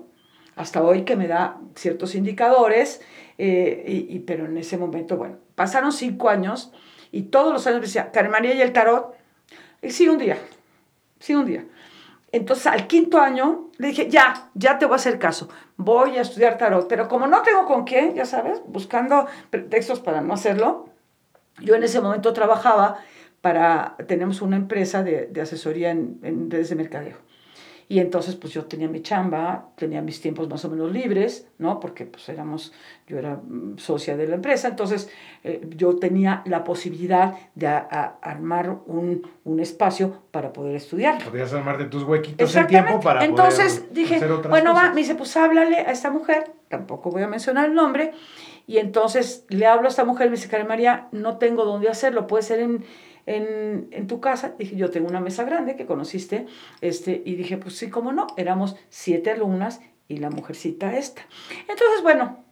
[0.56, 3.00] hasta hoy que me da ciertos indicadores,
[3.38, 6.72] eh, y, pero en ese momento, bueno, pasaron cinco años
[7.12, 9.14] y todos los años decía, Karen María y el tarot,
[9.80, 10.38] y sí, un día,
[11.20, 11.66] sí, un día.
[12.32, 16.22] Entonces, al quinto año, le dije, ya, ya te voy a hacer caso, voy a
[16.22, 20.88] estudiar tarot, pero como no tengo con qué, ya sabes, buscando pretextos para no hacerlo,
[21.60, 22.98] yo en ese momento trabajaba
[23.40, 27.23] para, tenemos una empresa de, asesoría en redes de mercadeo.
[27.88, 31.80] Y entonces pues yo tenía mi chamba, tenía mis tiempos más o menos libres, ¿no?
[31.80, 32.72] Porque pues éramos,
[33.06, 35.10] yo era mm, socia de la empresa, entonces
[35.42, 41.22] eh, yo tenía la posibilidad de armar un, un, espacio para poder estudiar.
[41.22, 44.96] Podías armarte tus huequitos en tiempo para entonces, poder dije, hacer otras bueno, va, me
[44.96, 48.12] dice, pues háblale a esta mujer, tampoco voy a mencionar el nombre,
[48.66, 52.26] y entonces le hablo a esta mujer, me dice, Karen María, no tengo dónde hacerlo,
[52.26, 52.84] puede ser en
[53.26, 54.54] en, en, tu casa.
[54.58, 56.46] Dije, yo tengo una mesa grande que conociste,
[56.80, 61.22] este, y dije, pues sí, cómo no, éramos siete alumnas y la mujercita esta.
[61.68, 62.44] Entonces, bueno,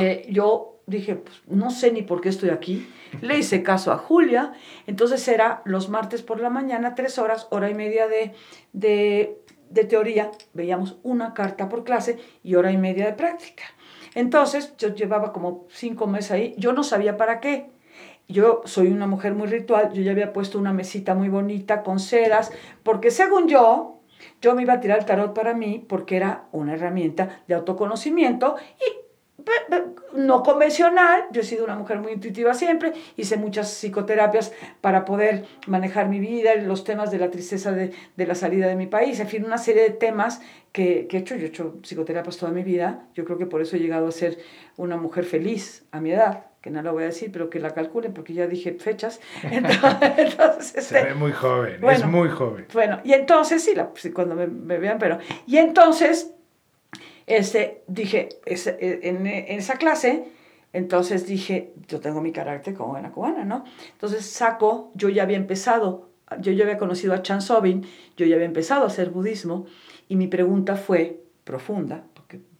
[0.00, 2.86] eh, yo dije, pues no sé ni por qué estoy aquí.
[3.20, 4.52] Le hice caso a Julia.
[4.86, 8.32] Entonces era los martes por la mañana, tres horas, hora y media de,
[8.72, 9.38] de,
[9.70, 10.30] de teoría.
[10.52, 13.64] Veíamos una carta por clase y hora y media de práctica.
[14.14, 16.54] Entonces yo llevaba como cinco meses ahí.
[16.58, 17.70] Yo no sabía para qué.
[18.28, 22.00] Yo soy una mujer muy ritual, yo ya había puesto una mesita muy bonita con
[22.00, 22.50] ceras,
[22.82, 24.00] porque según yo,
[24.40, 28.56] yo me iba a tirar el tarot para mí porque era una herramienta de autoconocimiento
[28.78, 29.04] y
[30.14, 35.44] no convencional, yo he sido una mujer muy intuitiva siempre, hice muchas psicoterapias para poder
[35.66, 39.18] manejar mi vida, los temas de la tristeza de, de la salida de mi país,
[39.20, 40.40] en fin, una serie de temas
[40.72, 43.60] que, que, he hecho, yo he hecho psicoterapias toda mi vida, yo creo que por
[43.60, 44.38] eso he llegado a ser
[44.76, 47.74] una mujer feliz a mi edad, que no lo voy a decir, pero que la
[47.74, 49.20] calculen porque ya dije fechas.
[49.42, 52.64] Entonces, Se este, ve muy joven, es muy joven.
[52.72, 55.18] Bueno, y entonces, sí, la, cuando me, me, vean, pero...
[55.46, 56.32] Y entonces,
[57.26, 60.24] este, dije, e, en, en, esa clase,
[60.72, 63.64] entonces dije, yo tengo mi carácter como buena cubana, ¿no?
[63.92, 66.08] Entonces saco, yo ya había empezado,
[66.40, 69.66] yo ya había conocido a Chan Sobin, yo ya había empezado a hacer budismo,
[70.08, 72.04] y mi pregunta fue profunda,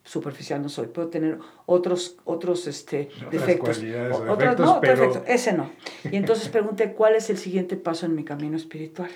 [0.05, 3.83] superficial no soy, puedo tener otros, otros este, defectos.
[4.29, 5.25] Otros, no, pero...
[5.27, 5.71] ese no.
[6.11, 9.11] Y entonces pregunté, ¿cuál es el siguiente paso en mi camino espiritual?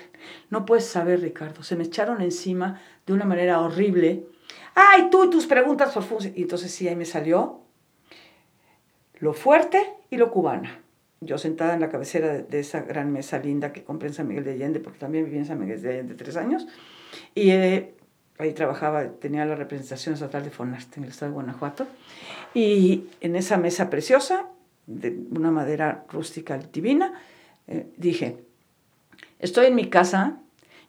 [0.49, 4.25] No puedes saber, Ricardo, se me echaron encima de una manera horrible.
[4.73, 6.31] ¡Ay, tú y tus preguntas profundas!
[6.35, 7.61] Y entonces sí, ahí me salió
[9.19, 10.81] lo fuerte y lo cubana.
[11.21, 14.45] Yo sentada en la cabecera de, esa gran mesa linda que compré en San Miguel
[14.45, 16.65] de Allende, porque también viví en San Miguel de Allende tres años,
[17.35, 17.93] y eh,
[18.39, 21.85] ahí trabajaba, tenía la representación estatal de Fonarte en el estado de Guanajuato,
[22.53, 24.45] y en esa mesa preciosa,
[24.87, 27.13] de una madera rústica divina,
[27.67, 28.37] eh, dije,
[29.39, 30.39] estoy en mi casa,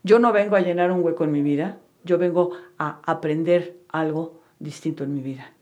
[0.05, 4.41] yo no vengo a llenar un hueco en mi vida, yo vengo a aprender algo
[4.59, 5.53] distinto en mi vida.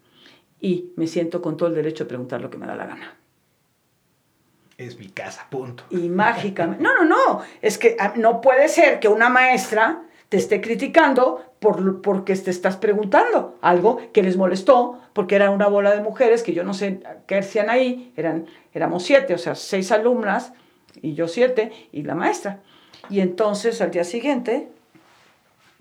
[0.60, 3.16] Y me siento con todo el derecho de preguntar lo que me da la gana.
[4.76, 5.84] Es mi casa, punto.
[5.90, 6.82] Y mágicamente.
[6.82, 7.42] No, no, no.
[7.60, 12.50] Es que ah, no puede ser que una maestra te esté criticando por, porque te
[12.50, 16.74] estás preguntando algo que les molestó, porque era una bola de mujeres que yo no
[16.74, 20.52] sé qué hacían ahí, eran, éramos siete, o sea, seis alumnas
[21.00, 22.60] y yo siete y la maestra.
[23.10, 24.68] Y entonces al día siguiente,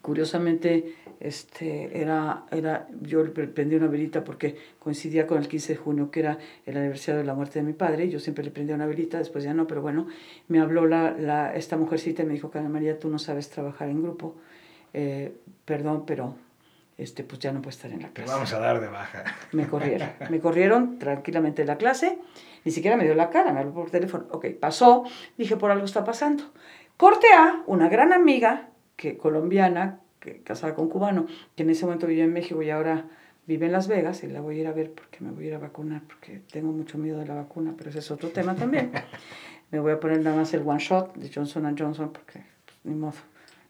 [0.07, 5.77] curiosamente, este, era, era, yo le prendí una velita porque coincidía con el 15 de
[5.77, 8.75] junio, que era el aniversario de la muerte de mi padre, yo siempre le prendía
[8.75, 10.07] una velita, después ya no, pero bueno,
[10.47, 13.89] me habló la, la, esta mujercita y me dijo, Carmen María, tú no sabes trabajar
[13.89, 14.35] en grupo,
[14.93, 16.35] eh, perdón, pero
[16.97, 18.29] este, pues ya no puedo estar en la clase.
[18.29, 19.25] Te vamos a dar de baja.
[19.51, 22.17] Me corrieron, me corrieron tranquilamente de la clase,
[22.63, 25.03] ni siquiera me dio la cara, me habló por teléfono, ok, pasó,
[25.37, 26.45] dije, por algo está pasando.
[26.95, 30.01] Corte A, una gran amiga que, colombiana,
[30.43, 33.05] casada con cubano, que en ese momento vivía en México y ahora
[33.45, 35.47] vive en Las Vegas, y la voy a ir a ver porque me voy a
[35.47, 38.55] ir a vacunar, porque tengo mucho miedo de la vacuna, pero ese es otro tema
[38.55, 38.91] también.
[39.71, 42.43] me voy a poner nada más el one shot de Johnson Johnson, porque
[42.83, 43.13] ni modo.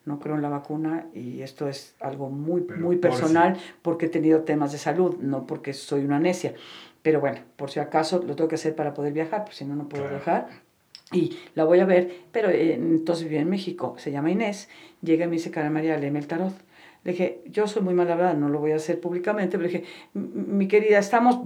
[0.05, 4.43] No creo en la vacuna y esto es algo muy, muy personal porque he tenido
[4.43, 6.53] temas de salud, no porque soy una necia.
[7.01, 9.75] Pero bueno, por si acaso lo tengo que hacer para poder viajar, pues si no,
[9.75, 10.47] no puedo viajar.
[11.12, 14.70] Y la voy a ver, pero eh, entonces vive en México, se llama Inés,
[15.02, 16.54] llega y me dice, Cara María, léeme el tarot.
[17.04, 19.80] Le dije, yo soy muy mal hablada, no lo voy a hacer públicamente, pero le
[19.80, 21.39] dije, mi querida, estamos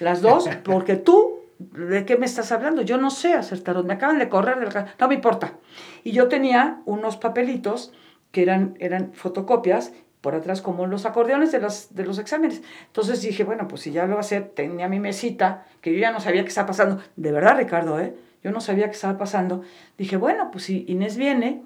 [0.00, 2.80] las dos, porque tú, ¿de qué me estás hablando?
[2.80, 5.58] Yo no sé hacer tarot, me acaban de correr de la no me importa.
[6.04, 7.92] Y yo tenía unos papelitos
[8.30, 12.62] que eran, eran fotocopias por atrás como los acordeones de los, de los exámenes.
[12.86, 15.98] Entonces dije, bueno, pues si ya lo va a hacer, tenía mi mesita, que yo
[15.98, 17.02] ya no sabía qué estaba pasando.
[17.16, 18.14] De verdad, Ricardo, ¿eh?
[18.42, 19.62] Yo no sabía qué estaba pasando.
[19.98, 21.62] Dije, bueno, pues si Inés viene,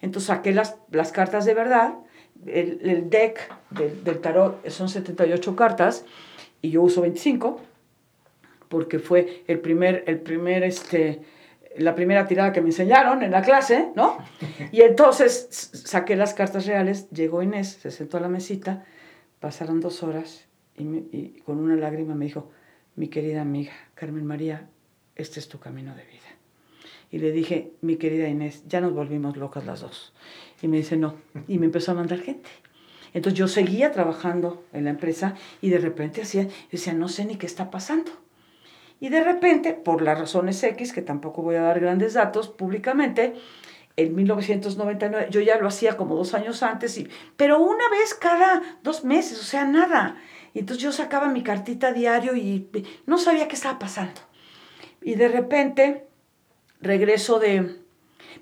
[0.00, 1.94] entonces saqué las, las cartas de verdad,
[2.46, 6.04] el, el deck del, del, tarot son 78 cartas
[6.62, 7.60] y yo uso 25
[8.68, 11.20] porque fue el primer, el primer, este,
[11.76, 14.18] la primera tirada que me enseñaron en la clase, ¿no?
[14.70, 15.48] Y entonces
[15.84, 18.84] saqué las cartas reales, llegó Inés, se sentó a la mesita,
[19.40, 22.50] pasaron dos horas y, y con una lágrima me dijo,
[22.94, 24.68] mi querida amiga Carmen María,
[25.16, 26.19] este es tu camino de vida.
[27.10, 30.12] Y le dije, mi querida Inés, ya nos volvimos locas las dos.
[30.62, 31.16] Y me dice, no.
[31.48, 32.48] Y me empezó a mandar gente.
[33.12, 37.36] Entonces yo seguía trabajando en la empresa y de repente hacía, decía, no sé ni
[37.36, 38.12] qué está pasando.
[39.00, 43.34] Y de repente, por las razones X, que tampoco voy a dar grandes datos públicamente,
[43.96, 48.62] en 1999, yo ya lo hacía como dos años antes, y, pero una vez cada
[48.82, 50.16] dos meses, o sea, nada.
[50.54, 52.68] Y entonces yo sacaba mi cartita diario y
[53.06, 54.20] no sabía qué estaba pasando.
[55.02, 56.09] Y de repente
[56.80, 57.76] regreso de,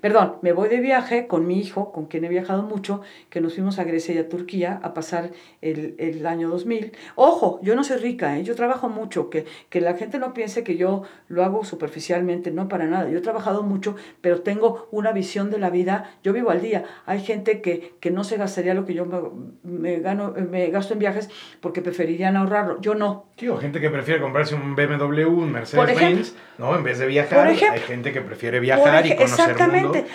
[0.01, 3.55] Perdón, me voy de viaje con mi hijo, con quien he viajado mucho, que nos
[3.55, 6.91] fuimos a Grecia y a Turquía a pasar el, el año 2000.
[7.15, 8.43] Ojo, yo no soy rica, ¿eh?
[8.43, 12.67] yo trabajo mucho, que, que la gente no piense que yo lo hago superficialmente, no
[12.67, 13.09] para nada.
[13.09, 16.85] Yo he trabajado mucho, pero tengo una visión de la vida, yo vivo al día.
[17.05, 19.19] Hay gente que, que no se gastaría lo que yo me,
[19.63, 21.29] me, gano, me gasto en viajes
[21.61, 22.79] porque preferirían ahorrarlo.
[22.81, 23.25] Yo no.
[23.37, 26.75] Sí, o gente que prefiere comprarse un BMW, un Mercedes-Benz, ¿no?
[26.75, 29.55] En vez de viajar, hay gente que prefiere viajar y conocer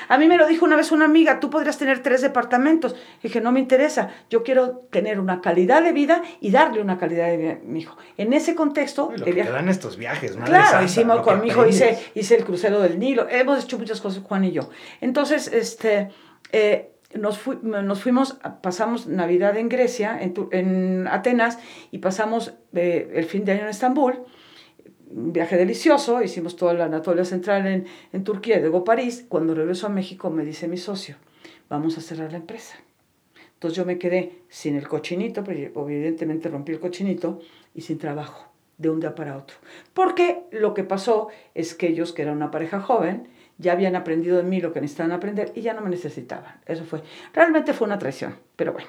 [0.09, 2.95] a mí me lo dijo una vez una amiga, tú podrías tener tres departamentos.
[3.21, 6.99] Y dije, no me interesa, yo quiero tener una calidad de vida y darle una
[6.99, 7.97] calidad de vida a mi hijo.
[8.17, 9.13] En ese contexto...
[9.17, 12.45] Lo que te dan estos viajes, madre Claro, hicimos con mi hijo, hice, hice el
[12.45, 14.71] crucero del Nilo, hemos hecho muchas cosas, Juan y yo.
[15.01, 16.11] Entonces, este...
[16.53, 21.59] Eh, nos, nos, fuimos, pasamos Navidad en Grecia, en, en Atenas,
[21.93, 24.25] y pasamos eh, el fin de año en Estambul
[25.11, 29.25] un viaje delicioso, hicimos toda la Anatolia Central en, en Turquía, luego París.
[29.29, 31.17] Cuando regreso a México me dice mi socio,
[31.69, 32.77] vamos a cerrar la empresa.
[33.55, 37.41] Entonces yo me quedé sin el cochinito, pero evidentemente rompí el cochinito
[37.75, 39.57] y sin trabajo de un día para otro.
[39.93, 44.37] Porque lo que pasó es que ellos, que eran una pareja joven, ya habían aprendido
[44.37, 46.61] de mí lo que necesitaban aprender y ya no me necesitaban.
[46.67, 47.03] Eso fue.
[47.33, 48.89] Realmente fue una traición, pero bueno,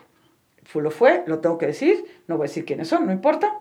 [0.63, 3.59] fue lo fue, lo tengo que decir, no voy a decir quiénes son, no importa.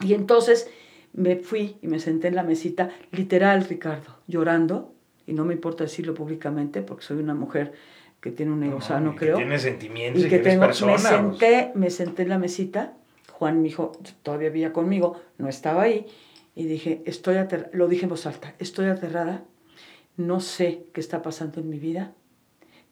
[0.00, 0.70] Y entonces
[1.16, 4.94] me fui y me senté en la mesita, literal, Ricardo, llorando,
[5.26, 7.72] y no me importa decirlo públicamente porque soy una mujer
[8.20, 9.36] que tiene un ego sano, creo.
[9.36, 12.94] Que tiene sentimientos y, que, tengo, persona, me senté, me senté en la mesita,
[13.32, 16.06] Juan, mi hijo, todavía vivía conmigo, no estaba ahí,
[16.54, 19.44] y dije, estoy aterrada, lo dije en voz alta, estoy aterrada,
[20.16, 22.14] no sé qué está pasando en mi vida,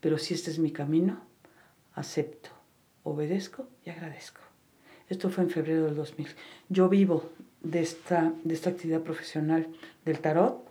[0.00, 1.22] pero si este es mi camino,
[1.94, 2.50] acepto,
[3.02, 4.40] obedezco y agradezco.
[5.08, 6.28] Esto fue en febrero del 2000.
[6.70, 7.30] Yo vivo
[7.64, 9.66] de esta, de esta actividad profesional
[10.04, 10.62] del tarot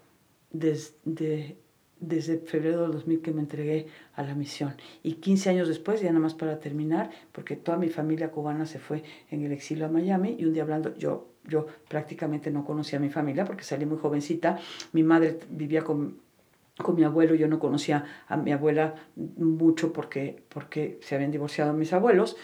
[0.52, 1.58] desde,
[2.00, 4.76] desde febrero del 2000 que me entregué a la misión.
[5.02, 8.80] Y 15 años después, ya nada más para terminar, porque toda mi familia cubana se
[8.80, 13.00] fue en el exilio a Miami y un día hablando, yo, yo prácticamente no conocía
[13.00, 14.60] a mi familia porque salí muy jovencita.
[14.94, 16.20] Mi madre vivía con,
[16.78, 21.74] con mi abuelo, yo no conocía a mi abuela mucho porque, porque se habían divorciado
[21.74, 22.38] mis abuelos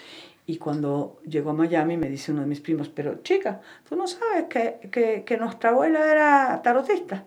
[0.50, 4.08] y cuando llegó a Miami me dice uno de mis primos, pero chica, tú no
[4.08, 7.24] sabes que, que, que nuestra abuela era tarotista.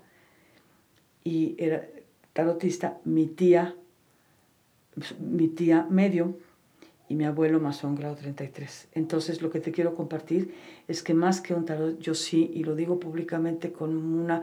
[1.23, 1.87] Y era
[2.33, 3.75] tarotista mi tía,
[5.21, 6.37] mi tía medio
[7.07, 8.89] y mi abuelo masón grado 33.
[8.91, 10.53] Entonces lo que te quiero compartir
[10.89, 14.41] es que más que un tarot, yo sí, y lo digo públicamente con una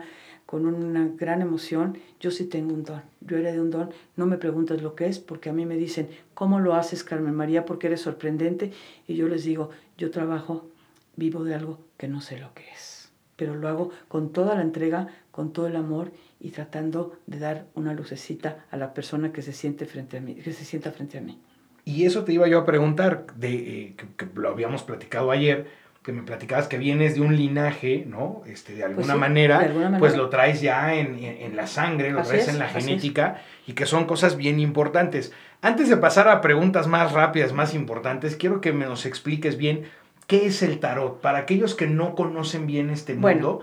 [0.51, 4.37] con una gran emoción, yo sí tengo un don, yo de un don, no me
[4.37, 7.63] preguntas lo que es, porque a mí me dicen, ¿cómo lo haces, Carmen María?
[7.63, 8.73] Porque eres sorprendente,
[9.07, 10.67] y yo les digo, yo trabajo,
[11.15, 14.61] vivo de algo que no sé lo que es, pero lo hago con toda la
[14.61, 16.11] entrega, con todo el amor
[16.41, 20.35] y tratando de dar una lucecita a la persona que se siente frente a mí,
[20.35, 21.39] que se sienta frente a mí.
[21.85, 25.67] Y eso te iba yo a preguntar, de, eh, que lo habíamos platicado ayer,
[26.03, 28.41] que me platicabas que vienes de un linaje, ¿no?
[28.47, 32.67] Este, de alguna, manera, pues lo traes ya en, la sangre, lo traes en la
[32.67, 35.31] genética y que son cosas bien importantes.
[35.61, 39.83] Antes de pasar a preguntas más rápidas, más importantes, quiero que me nos expliques bien
[40.25, 43.61] qué es el tarot para aquellos que no conocen bien este mundo,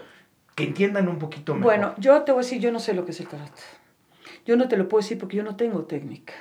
[0.54, 1.64] que entiendan un poquito mejor.
[1.64, 3.50] Bueno, yo te voy a decir, yo no sé lo que es el tarot.
[4.46, 6.34] Yo no te lo puedo decir porque yo no tengo técnica.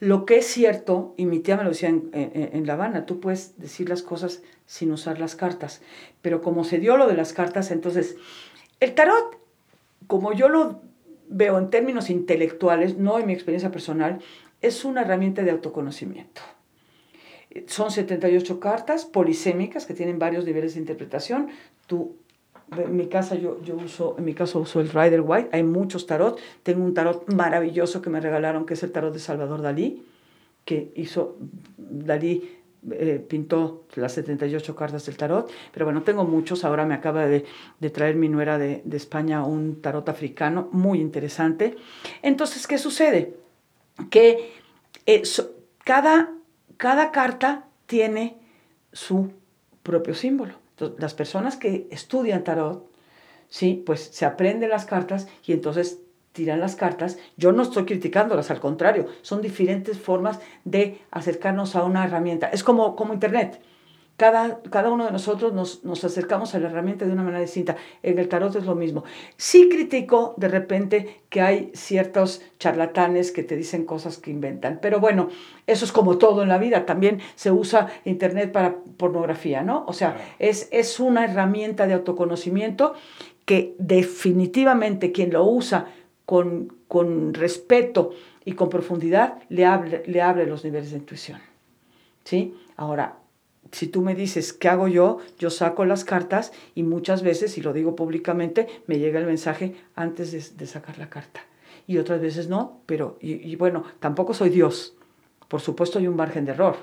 [0.00, 3.58] Lo que es cierto, y mi tía me lo decía en, La Habana, tú puedes
[3.58, 5.82] decir las cosas sin usar las cartas,
[6.22, 8.16] pero como se dio lo de las cartas, entonces,
[8.80, 9.38] el tarot,
[10.06, 10.80] como yo lo
[11.28, 14.20] veo en términos intelectuales, no en mi experiencia personal,
[14.60, 16.40] es una herramienta de autoconocimiento.
[17.66, 21.48] Son 78 cartas polisémicas que tienen varios niveles de interpretación.
[21.86, 22.16] Tú
[22.76, 26.06] en mi casa yo, yo uso, en mi caso uso el Rider White, hay muchos
[26.06, 30.02] tarot, tengo un tarot maravilloso que me regalaron, que es el tarot de Salvador Dalí,
[30.64, 31.36] que hizo,
[31.76, 37.26] Dalí eh, pintó las 78 cartas del tarot, pero bueno, tengo muchos, ahora me acaba
[37.26, 37.44] de,
[37.92, 41.76] traer mi nuera de, de, España un tarot africano muy interesante.
[42.22, 43.34] Entonces, ¿qué sucede?
[44.10, 44.52] Que
[45.06, 45.22] eh,
[45.84, 46.32] cada,
[46.76, 48.36] cada carta tiene
[48.92, 49.32] su
[49.82, 50.64] propio símbolo
[50.98, 52.88] las personas que estudian tarot,
[53.48, 56.00] sí, pues se aprenden las cartas y entonces
[56.34, 57.16] tiran las cartas.
[57.36, 62.48] Yo no estoy criticándolas, al contrario, son diferentes formas de acercarnos a una herramienta.
[62.48, 63.62] Es como, como Internet.
[64.16, 67.76] Cada, cada uno de nosotros nos, nos, acercamos a la herramienta de una manera distinta.
[68.02, 69.02] En el tarot es lo mismo.
[69.36, 75.00] Sí critico de repente que hay ciertos charlatanes que te dicen cosas que inventan, pero
[75.00, 75.30] bueno,
[75.66, 76.86] eso es como todo en la vida.
[76.86, 79.84] También se usa Internet para pornografía, ¿no?
[79.88, 82.94] O sea, es, es una herramienta de autoconocimiento
[83.44, 85.88] que definitivamente quien lo usa
[86.26, 88.12] con, con respeto
[88.44, 91.40] y con profundidad le abre, le abre los niveles de intuición.
[92.24, 92.54] ¿Sí?
[92.76, 93.18] Ahora,
[93.74, 95.18] si tú me dices, ¿qué hago yo?
[95.38, 99.74] Yo saco las cartas y muchas veces, y lo digo públicamente, me llega el mensaje
[99.94, 101.40] antes de, sacar la carta.
[101.86, 104.94] Y otras veces no, pero, y, bueno, tampoco soy Dios.
[105.48, 106.76] Por supuesto hay un margen de error,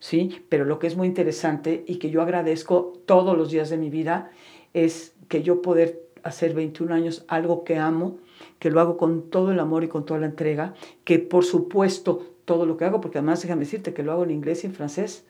[0.00, 0.42] ¿sí?
[0.48, 3.90] Pero lo que es muy interesante y que yo agradezco todos los días de mi
[3.90, 4.30] vida
[4.74, 8.18] es que yo poder hacer 21 años algo que amo,
[8.58, 12.26] que lo hago con todo el amor y con toda la entrega, que por supuesto
[12.44, 14.74] todo lo que hago, porque además déjame decirte que lo hago en inglés y en
[14.74, 15.26] francés,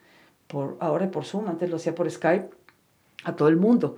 [0.47, 2.49] por, ahora por Zoom, antes lo hacía por Skype,
[3.25, 3.97] a todo el mundo.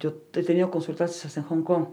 [0.00, 1.86] Yo he tenido consultas en Hong Kong.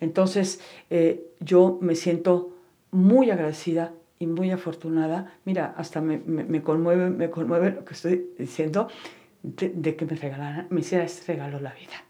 [0.00, 0.60] Entonces,
[0.90, 2.50] eh, yo me siento
[2.90, 5.34] muy agradecida y muy afortunada.
[5.44, 8.88] Mira, hasta me, me, conmueve, me conmueve lo que estoy diciendo
[9.42, 12.04] de, que me regalaran, me hiciera este regalo la vida.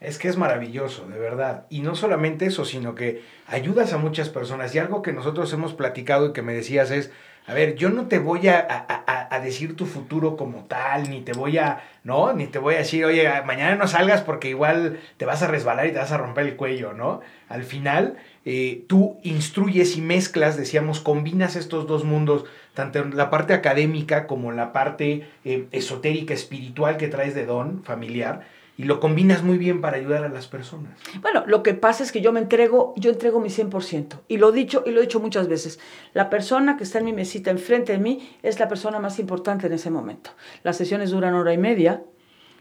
[0.00, 1.66] Es que es maravilloso, de verdad.
[1.70, 4.74] Y no solamente eso, sino que ayudas a muchas personas.
[4.74, 7.10] Y algo que nosotros hemos platicado y que me decías es,
[7.48, 8.86] a ver, yo no te voy a,
[9.30, 12.34] a, decir tu futuro como tal, ni te voy a, ¿no?
[12.34, 15.86] Ni te voy a decir, oye, mañana no salgas porque igual te vas a resbalar
[15.86, 17.22] y te vas a romper el cuello, ¿no?
[17.48, 22.44] Al final, eh, tú instruyes y mezclas, decíamos, combinas estos dos mundos,
[22.74, 28.57] tanto la parte académica como la parte eh, esotérica, espiritual que traes de don familiar
[28.78, 30.92] y lo combinas muy bien para ayudar a las personas.
[31.20, 34.20] Bueno, lo que pasa es que yo me entrego, yo entrego mi 100%.
[34.28, 35.80] Y lo he dicho, y lo he dicho muchas veces.
[36.14, 39.66] La persona que está en mi mesita enfrente de mí es la persona más importante
[39.66, 40.30] en ese momento.
[40.62, 42.04] Las sesiones duran hora y media.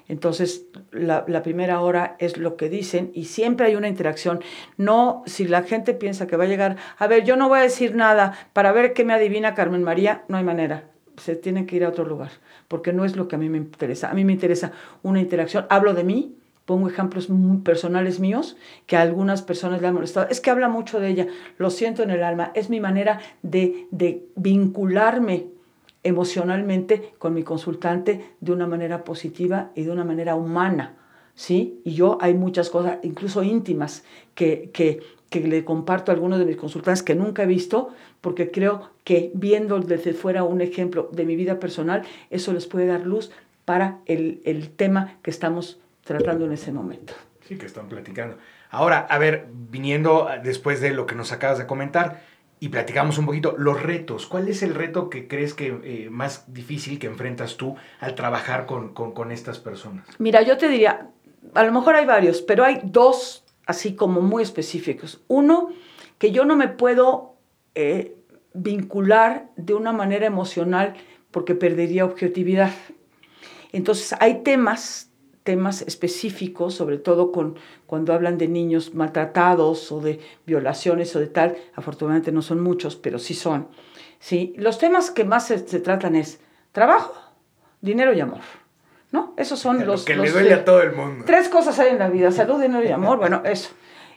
[0.08, 4.40] Entonces, la, la, primera hora es lo que dicen y siempre hay una interacción.
[4.76, 7.64] No, si la gente piensa que va a llegar, a ver, yo no voy a
[7.64, 11.76] decir nada para ver qué me adivina Carmen María, no hay manera se tiene que
[11.76, 12.32] ir a otro lugar,
[12.68, 14.10] porque no es lo que a mí me interesa.
[14.10, 14.72] A mí me interesa
[15.04, 15.66] una interacción.
[15.70, 17.30] Hablo de mí, pongo ejemplos
[17.64, 20.28] personales míos que a algunas personas le han molestado.
[20.30, 23.88] Es que habla mucho de ella, lo siento en el alma, es mi manera de,
[23.92, 25.48] de vincularme
[26.04, 30.96] emocionalmente con mi consultante de una manera positiva y de una manera humana.
[31.36, 31.82] ¿Sí?
[31.84, 34.04] Y yo hay muchas cosas, incluso íntimas,
[34.34, 37.90] que, que, que le comparto a algunos de mis consultantes que nunca he visto,
[38.22, 42.88] porque creo que viendo desde fuera un ejemplo de mi vida personal, eso les puede
[42.88, 43.32] dar luz
[43.66, 47.14] para el, el tema que estamos tratando en ese momento.
[47.48, 48.38] Sí, que están platicando.
[48.70, 52.22] Ahora, a ver, viniendo después de lo que nos acabas de comentar,
[52.60, 54.26] y platicamos un poquito los retos.
[54.26, 58.66] ¿Cuál es el reto que crees que eh, más difícil que enfrentas tú al trabajar
[58.66, 60.08] con, con, con, estas personas?
[60.18, 61.10] Mira, yo te diría,
[61.54, 65.22] a lo mejor hay varios, pero hay dos así como muy específicos.
[65.28, 65.70] Uno,
[66.18, 67.36] que yo no me puedo
[67.76, 68.18] eh,
[68.54, 70.96] vincular de una manera emocional
[71.30, 72.72] porque perdería objetividad.
[73.72, 75.12] Entonces hay temas,
[75.44, 81.28] temas específicos, sobre todo con, cuando hablan de niños maltratados o de violaciones o de
[81.28, 83.68] tal, afortunadamente no son muchos, pero sí son.
[84.20, 84.54] ¿sí?
[84.58, 86.40] Los temas que más se, se tratan es
[86.72, 87.14] trabajo,
[87.82, 88.42] dinero y amor.
[89.12, 89.34] ¿No?
[89.38, 90.06] Esos son los...
[90.06, 91.24] que le duele a todo el mundo.
[91.26, 93.70] Tres cosas hay en la vida, salud, dinero y amor, bueno, eso.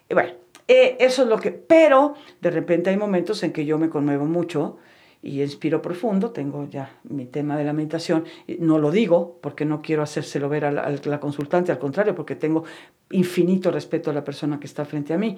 [0.09, 0.31] Y bueno,
[0.69, 1.53] eh, eso es lo que...
[1.53, 4.79] Pero de repente hay momentos en que yo me conmuevo mucho
[5.23, 8.25] y inspiro profundo, tengo ya mi tema de la meditación,
[8.59, 12.65] no lo digo porque no quiero hacérselo ver a la, consultante, al contrario, porque tengo
[13.11, 15.37] infinito respeto a la persona que está frente a mí.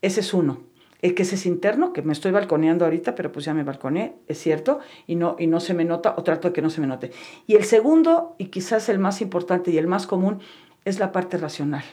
[0.00, 0.62] Ese es uno.
[1.00, 4.14] El que ese es interno, que me estoy balconeando ahorita, pero pues ya me balconeé,
[4.26, 6.80] es cierto, y no, y no se me nota, o trato de que no se
[6.80, 7.12] me note.
[7.46, 10.40] Y el segundo, y quizás el más importante y el más común,
[10.84, 11.84] es la parte racional.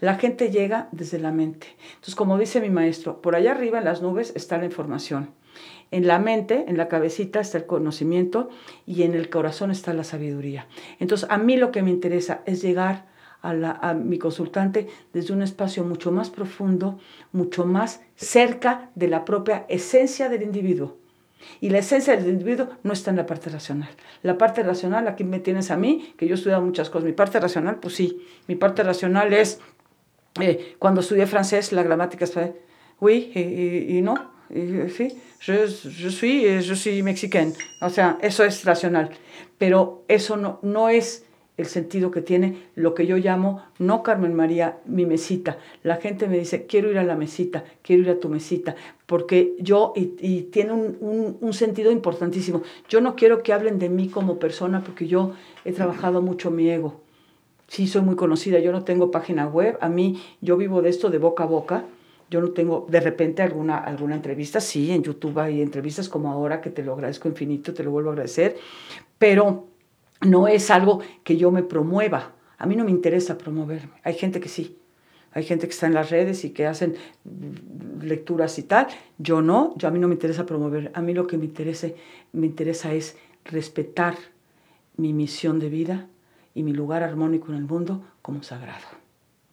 [0.00, 1.66] La gente llega desde la mente.
[1.94, 5.30] Entonces, como dice mi maestro, por allá arriba en las nubes está la información.
[5.90, 8.50] En la mente, en la cabecita está el conocimiento
[8.86, 10.66] y en el corazón está la sabiduría.
[10.98, 13.06] Entonces, a mí lo que me interesa es llegar
[13.44, 16.98] a, mi consultante desde un espacio mucho más profundo,
[17.32, 20.96] mucho más cerca de la propia esencia del individuo.
[21.60, 23.90] Y la esencia del individuo no está en la parte racional.
[24.22, 27.04] La parte racional, aquí me tienes a mí, que yo he estudiado muchas cosas.
[27.04, 29.60] Mi parte racional, pues sí, mi parte racional es,
[30.40, 32.34] eh, cuando estudié francés, la gramática es,
[33.00, 37.52] oui, y, y no, sí, je, je, suis, je suis mexicaine.
[37.82, 39.10] O sea, eso es racional.
[39.58, 41.24] Pero eso no, no es
[41.56, 45.58] el sentido que tiene lo que yo llamo, no Carmen María, mi mesita.
[45.82, 48.74] La gente me dice, quiero ir a la mesita, quiero ir a tu mesita,
[49.06, 54.08] porque yo, y, tiene un, un, sentido importantísimo, yo no quiero que hablen de mí
[54.08, 55.32] como persona, porque yo
[55.64, 57.00] he trabajado mucho mi ego.
[57.68, 61.08] Sí, soy muy conocida, yo no tengo página web, a mí, yo vivo de esto
[61.08, 61.84] de boca a boca,
[62.30, 66.60] yo no tengo de repente alguna, alguna entrevista, sí, en YouTube hay entrevistas como ahora,
[66.60, 68.56] que te lo agradezco infinito, te lo vuelvo a agradecer,
[69.18, 69.66] pero
[70.20, 72.32] no es algo que yo me promueva.
[72.58, 73.92] A mí no me interesa promoverme.
[74.02, 74.78] Hay gente que sí.
[75.32, 76.94] Hay gente que está en las redes y que hacen
[78.00, 78.86] lecturas y tal.
[79.18, 80.92] Yo no, yo a mí no me interesa promover.
[80.94, 81.88] A mí lo que me interesa,
[82.32, 84.16] me interesa es respetar
[84.96, 86.06] mi misión de vida
[86.54, 88.86] y mi lugar armónico en el mundo como sagrado.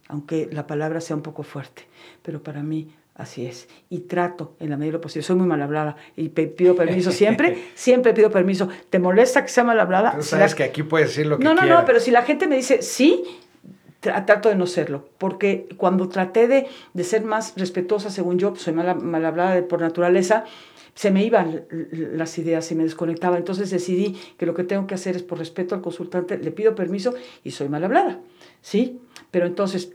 [0.08, 1.88] Aunque la palabra sea un poco fuerte,
[2.22, 3.68] pero para mí Así es.
[3.90, 5.24] Y trato en la medida de lo posible.
[5.24, 7.58] Soy muy mal hablada y pido permiso siempre.
[7.76, 8.70] siempre pido permiso.
[8.90, 10.16] ¿Te molesta que sea mal hablada?
[10.16, 12.48] Tú sabes que aquí puedes decir lo que No, no, no, pero si la gente
[12.48, 13.24] me dice sí,
[14.00, 15.10] trato de no serlo.
[15.18, 19.62] Porque cuando traté de, de ser más respetuosa, según yo, pues soy mal, mal hablada
[19.68, 20.46] por naturaleza,
[20.94, 23.38] se me iban las ideas y me desconectaba.
[23.38, 26.76] Entonces decidí que lo que tengo que hacer es por respeto al consultante, le pido
[26.76, 28.20] permiso y soy mal hablada.
[28.62, 29.00] ¿Sí?
[29.32, 29.94] Pero entonces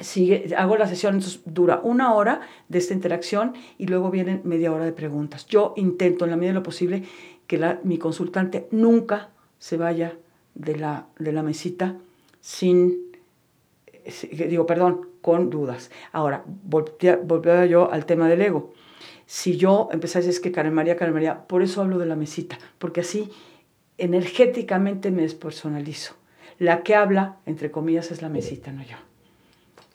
[0.00, 4.72] sigue, hago la sesión, entonces dura una hora de esta interacción y luego vienen media
[4.72, 5.46] hora de preguntas.
[5.46, 7.04] Yo intento en la medida de lo posible
[7.46, 10.16] que mi consultante nunca se vaya
[10.54, 11.96] de la, de la mesita
[12.40, 13.12] sin,
[14.32, 15.90] digo, perdón, con dudas.
[16.12, 18.74] Ahora, volviendo yo al tema del ego.
[19.26, 22.04] Si yo empecé a decir es que Karen María, Karen María, por eso hablo de
[22.04, 23.30] la mesita, porque así
[23.96, 26.14] energéticamente me despersonalizo.
[26.58, 28.96] La que habla, entre comillas, es la mesita, no yo.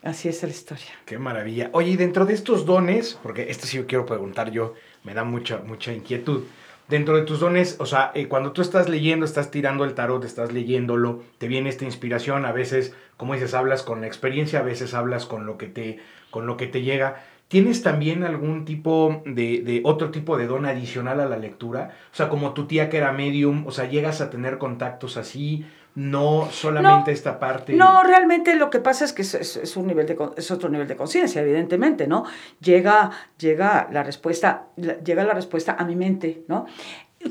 [0.02, 0.86] Así es la historia.
[1.04, 1.68] Qué maravilla.
[1.72, 4.74] Oye, y dentro de estos dones, porque esto sí yo quiero preguntar yo,
[5.04, 6.44] me da mucha, mucha inquietud.
[6.88, 10.24] Dentro de tus dones, o sea, eh, cuando tú estás leyendo, estás tirando el tarot,
[10.24, 14.62] estás leyéndolo, te viene esta inspiración, a veces, como dices, hablas con la experiencia, a
[14.62, 17.22] veces hablas con lo que te, con lo que te llega.
[17.46, 21.96] ¿Tienes también algún tipo de, de, otro tipo de don adicional a la lectura?
[22.12, 25.66] O sea, como tu tía que era medium, o sea, llegas a tener contactos así,
[25.94, 27.74] no solamente esta parte.
[27.74, 30.96] No, realmente lo que pasa es que es, un nivel de, es otro nivel de
[30.96, 32.24] conciencia, evidentemente, ¿no?
[32.60, 36.66] Llega, llega, la respuesta, llega la respuesta a mi mente, ¿no?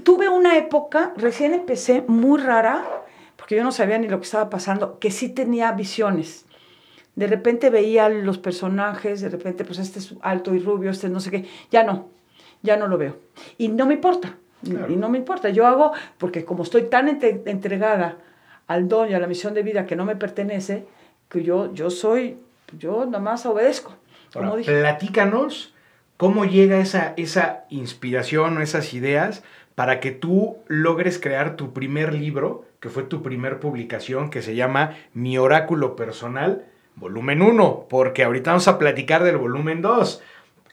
[0.04, 2.86] Tuve una época, recién empecé, muy rara,
[3.38, 6.46] porque yo no sabía ni lo que estaba pasando, que sí tenía visiones.
[7.16, 11.20] De repente veía los personajes, de repente, pues este es alto y rubio, este no
[11.20, 12.10] sé qué, ya no,
[12.62, 13.18] ya no lo veo.
[13.58, 15.50] Y no me importa, y no me importa.
[15.50, 18.18] Yo hago, porque como estoy tan entregada
[18.70, 20.86] al don y a la misión de vida que no me pertenece,
[21.28, 22.38] que yo, yo soy,
[22.78, 23.96] yo nada más obedezco.
[24.32, 25.74] Como Platícanos
[26.18, 29.44] cómo llega esa, esa inspiración o esas ideas
[29.74, 34.54] para que tú logres crear tu primer libro, que fue tu primer publicación, que se
[34.54, 36.66] llama Mi Oráculo Personal,
[36.96, 40.22] volumen 1, porque ahorita vamos a platicar del volumen 2.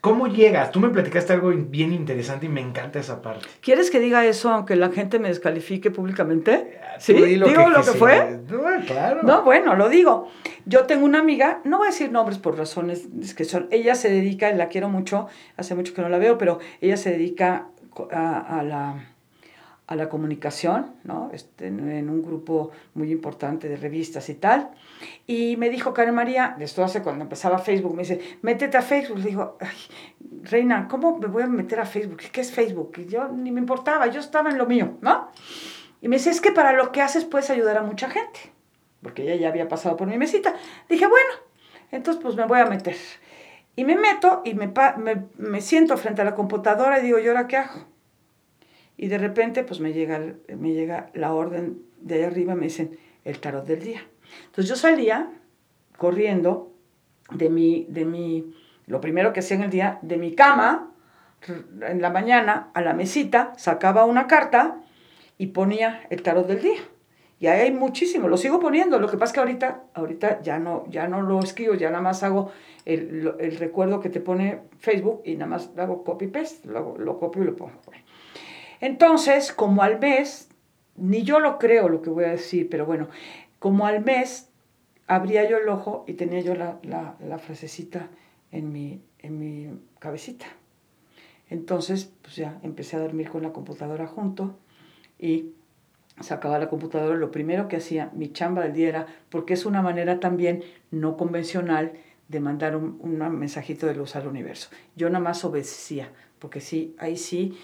[0.06, 0.70] ¿Cómo llegas?
[0.70, 3.44] Tú me platicaste algo bien interesante y me encanta esa parte.
[3.60, 6.78] ¿Quieres que diga eso aunque la gente me descalifique públicamente?
[7.00, 7.12] ¿Sí?
[7.12, 8.38] ¿Digo lo que fue?
[8.48, 9.22] No, claro.
[9.24, 10.28] No, bueno, lo digo.
[10.64, 14.08] Yo tengo una amiga, no voy a decir nombres por razones que son, ella se
[14.08, 15.26] dedica, la quiero mucho,
[15.56, 17.66] hace mucho que no la veo, pero ella se dedica
[18.12, 19.15] a la
[19.86, 21.30] a la comunicación, ¿no?
[21.32, 24.70] Este, en un grupo muy importante de revistas y tal.
[25.26, 29.18] Y me dijo Karen María, esto hace cuando empezaba Facebook, me dice, métete a Facebook.
[29.18, 29.58] Le digo,
[30.42, 32.20] Reina, ¿cómo me voy a meter a Facebook?
[32.32, 32.92] ¿Qué es Facebook?
[32.98, 35.28] Y yo ni me importaba, yo estaba en lo mío, ¿no?
[36.00, 38.40] Y me dice, es que para lo que haces puedes ayudar a mucha gente,
[39.02, 40.54] porque ella ya había pasado por mi mesita.
[40.88, 41.30] Dije, bueno,
[41.92, 42.96] entonces pues me voy a meter.
[43.76, 44.72] Y me meto y me,
[45.36, 47.95] me, siento frente a la computadora y digo, ¿y ahora qué hago?
[48.96, 52.98] Y de repente pues me llega, me llega la orden de ahí arriba, me dicen,
[53.24, 54.00] el tarot del día.
[54.46, 55.30] Entonces yo salía
[55.96, 56.72] corriendo
[57.30, 58.54] de mi, de mi,
[58.86, 60.92] lo primero que hacía en el día, de mi cama,
[61.82, 64.80] en la mañana, a la mesita, sacaba una carta
[65.38, 66.80] y ponía el tarot del día.
[67.38, 68.98] Y ahí hay muchísimo, lo sigo poniendo.
[68.98, 72.02] Lo que pasa es que ahorita, ahorita ya, no, ya no lo escribo, ya nada
[72.02, 72.50] más hago
[72.86, 77.42] el, el recuerdo que te pone Facebook y nada más hago copy-paste, lo, lo copio
[77.42, 77.72] y lo pongo.
[78.86, 80.48] Entonces, como al mes,
[80.94, 83.08] ni yo lo creo lo que voy a decir, pero bueno,
[83.58, 84.48] como al mes
[85.08, 88.10] abría yo el ojo y tenía yo la, la, frasecita
[88.52, 90.46] en mi, en mi cabecita.
[91.50, 94.56] Entonces, pues ya empecé a dormir con la computadora junto
[95.18, 95.54] y
[96.20, 97.16] sacaba la computadora.
[97.16, 100.62] Lo primero que hacía, mi chamba del día era, porque es una manera también
[100.92, 101.94] no convencional
[102.28, 104.68] de mandar un, un mensajito de luz al universo.
[104.94, 107.58] Yo nada más obedecía, porque sí, ahí sí,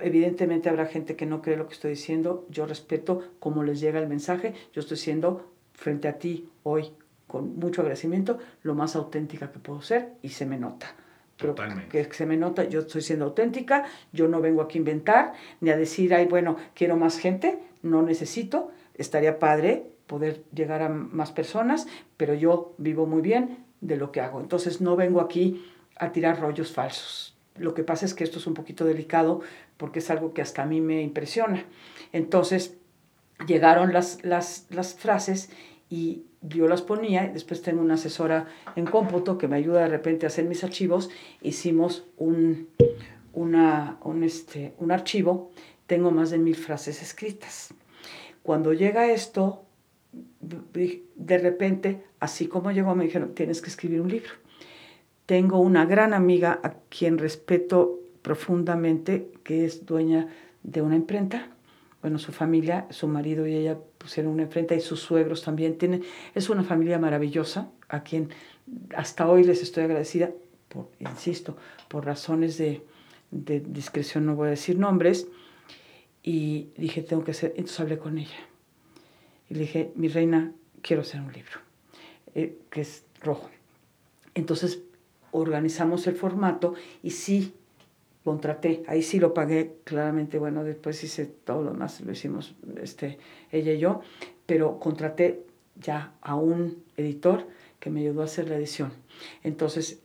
[0.00, 2.46] evidentemente habrá gente que no cree lo que estoy diciendo.
[2.50, 4.54] Yo respeto cómo les llega el mensaje.
[4.72, 6.92] Yo estoy siendo frente a ti hoy
[7.26, 10.94] con mucho agradecimiento, lo más auténtica que puedo ser y se me nota.
[11.36, 11.88] Totalmente.
[11.88, 15.70] Que se me nota, yo estoy siendo auténtica, yo no vengo aquí a inventar, ni
[15.70, 21.30] a decir, ay, bueno, quiero más gente, no necesito, estaría padre poder llegar a más
[21.30, 21.86] personas,
[22.16, 24.40] pero yo vivo muy bien de lo que hago.
[24.40, 25.64] Entonces no vengo aquí
[25.96, 27.37] a tirar rollos falsos.
[27.58, 29.40] Lo que pasa es que esto es un poquito delicado
[29.76, 31.64] porque es algo que hasta a mí me impresiona.
[32.12, 32.76] Entonces,
[33.46, 35.50] llegaron las, las, las frases
[35.90, 38.46] y yo las ponía, después tengo una asesora
[38.76, 42.68] en cómputo que me ayuda de repente a hacer mis archivos, hicimos un,
[43.32, 45.50] un, este, un archivo,
[45.86, 47.74] tengo más de mil frases escritas.
[48.42, 49.64] Cuando llega esto,
[50.40, 54.30] de repente, así como llegó, me dijeron, tienes que escribir un libro.
[55.28, 60.28] Tengo una gran amiga a quien respeto profundamente, que es dueña
[60.62, 61.50] de una imprenta,
[62.00, 66.02] bueno, su familia, su marido y ella pusieron una enfrenta y sus suegros también tienen,
[66.34, 68.30] es una familia maravillosa a quien
[68.96, 70.30] hasta hoy les estoy agradecida,
[70.70, 71.58] por, insisto,
[71.88, 72.80] por razones de,
[73.30, 75.28] de discreción no voy a decir nombres,
[76.22, 78.48] y dije, tengo que hacer, entonces hablé con ella.
[79.50, 81.60] Y le dije, mi reina, quiero hacer un libro,
[82.34, 83.50] eh, que es rojo.
[84.34, 84.84] Entonces
[85.32, 87.54] organizamos el formato y sí,
[88.24, 93.18] contraté, ahí sí lo pagué claramente, bueno, después hice todo lo demás, lo hicimos este,
[93.50, 94.02] ella y yo,
[94.46, 95.44] pero contraté
[95.80, 97.46] ya a un editor
[97.80, 98.92] que me ayudó a hacer la edición.
[99.42, 100.02] Entonces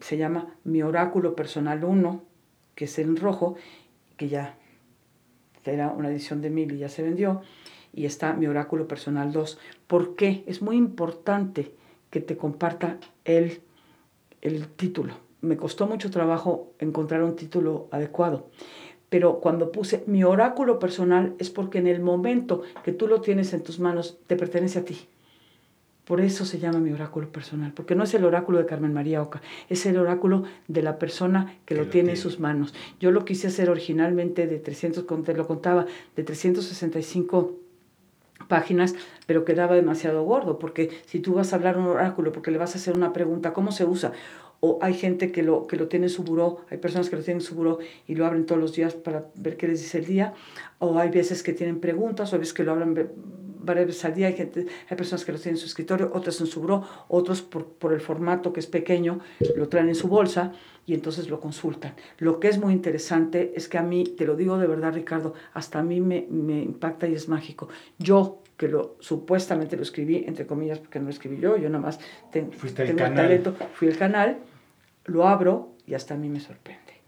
[0.00, 2.22] se llama Mi Oráculo Personal 1,
[2.74, 3.56] que es en rojo,
[4.16, 4.56] que ya
[5.64, 7.42] era una edición de mil y ya se vendió,
[7.92, 9.58] y está Mi Oráculo Personal 2.
[9.86, 10.42] ¿Por qué?
[10.46, 11.74] Es muy importante
[12.10, 13.60] que te comparta el,
[14.42, 18.48] el título me costó mucho trabajo encontrar un título adecuado.
[19.08, 23.52] Pero cuando puse mi oráculo personal es porque en el momento que tú lo tienes
[23.52, 25.08] en tus manos te pertenece a ti.
[26.04, 29.22] Por eso se llama mi oráculo personal, porque no es el oráculo de Carmen María
[29.22, 32.74] Oca, es el oráculo de la persona que, lo, tiene en sus manos.
[32.98, 35.86] Yo lo quise hacer originalmente de 300, te lo contaba,
[36.16, 37.59] de 365
[38.50, 38.94] páginas,
[39.26, 42.74] pero quedaba demasiado gordo, porque si tú vas a hablar un oráculo, porque le vas
[42.74, 44.12] a hacer una pregunta, ¿cómo se usa?
[44.60, 47.22] o hay gente que lo, que lo tiene en su buró, hay personas que lo
[47.22, 49.98] tienen en su buró y lo abren todos los días para ver qué les dice
[49.98, 50.34] el día,
[50.78, 53.10] o hay veces que tienen preguntas, o hay veces que lo abren
[53.62, 56.40] varias veces al día, hay, gente, hay personas que lo tienen en su escritorio, otras
[56.40, 59.20] en su buró, otros por, por el formato que es pequeño,
[59.56, 60.52] lo traen en su bolsa
[60.86, 61.94] y entonces lo consultan.
[62.18, 65.34] Lo que es muy interesante es que a mí, te lo digo de verdad Ricardo,
[65.52, 67.68] hasta a mí me, me impacta y es mágico.
[67.98, 71.82] Yo que lo supuestamente lo escribí, entre comillas, porque no lo escribí yo, yo nada
[71.82, 71.98] más
[72.30, 74.36] tengo el talento, fui el canal,
[75.06, 77.00] lo abro y hasta a mí me sorprende.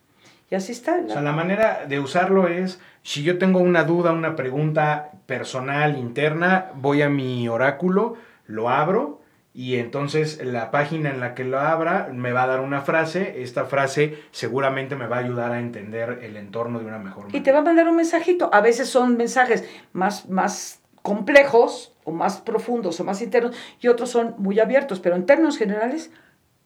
[0.50, 0.98] Y así está.
[1.04, 5.98] O sea, la manera de usarlo es, si yo tengo una duda, una pregunta personal,
[5.98, 9.20] interna, voy a mi oráculo, lo abro
[9.52, 13.42] y entonces la página en la que lo abra me va a dar una frase.
[13.42, 17.38] Esta frase seguramente me va a ayudar a entender el entorno de una mejor manera.
[17.38, 18.48] Y te va a mandar un mensajito.
[18.54, 24.10] A veces son mensajes más, más complejos o más profundos o más internos y otros
[24.10, 26.10] son muy abiertos, pero en términos generales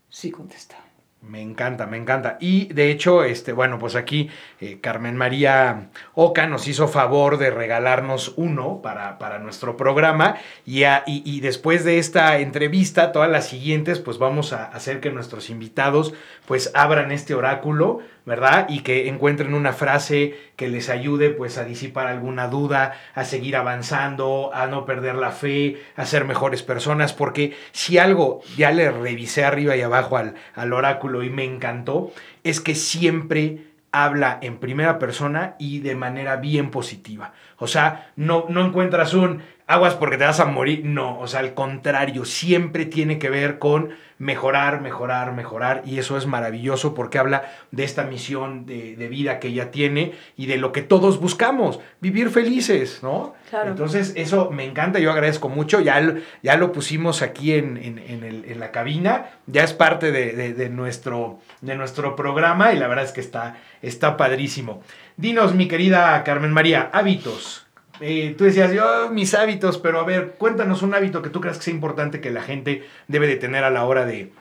[0.09, 0.77] sí contesta.
[1.23, 2.37] Me encanta, me encanta.
[2.41, 4.31] Y de hecho, este, bueno, pues aquí
[4.61, 10.37] eh, Carmen María Oca nos hizo favor de regalarnos uno para, para nuestro programa.
[10.65, 15.51] Y, y, después de esta entrevista, todas las siguientes, pues vamos a hacer que nuestros
[15.51, 16.15] invitados
[16.47, 18.67] pues abran este oráculo ¿verdad?
[18.69, 23.57] Y que encuentren una frase que les ayude pues a disipar alguna duda, a seguir
[23.57, 28.91] avanzando, a no perder la fe, a ser mejores personas, porque si algo ya le
[28.91, 32.13] revisé arriba y abajo al, al oráculo y me encantó,
[32.43, 33.61] es que siempre
[33.93, 37.33] habla en primera persona y de manera bien positiva.
[37.59, 40.85] O sea, no, no encuentras un aguas porque te vas a morir.
[40.85, 45.83] No, o sea, al contrario, siempre tiene que ver con mejorar, mejorar, mejorar.
[45.85, 50.47] Y eso es maravilloso porque habla de esta misión de, vida que ella tiene y
[50.47, 53.35] de lo que todos buscamos, vivir felices, ¿no?
[53.51, 53.71] Claro.
[53.71, 55.81] Entonces, eso me encanta, yo agradezco mucho.
[55.81, 61.41] Ya, lo, ya lo pusimos aquí en, en, la cabina, ya es parte de, nuestro,
[61.61, 64.83] de nuestro programa y la verdad es que está, está padrísimo.
[65.17, 67.66] Dinos, mi querida Carmen María, hábitos.
[68.01, 71.59] Eh, tú decías, yo mis hábitos, pero a ver, cuéntanos un hábito que tú creas
[71.59, 74.33] que sea importante que la gente debe de tener a la hora de,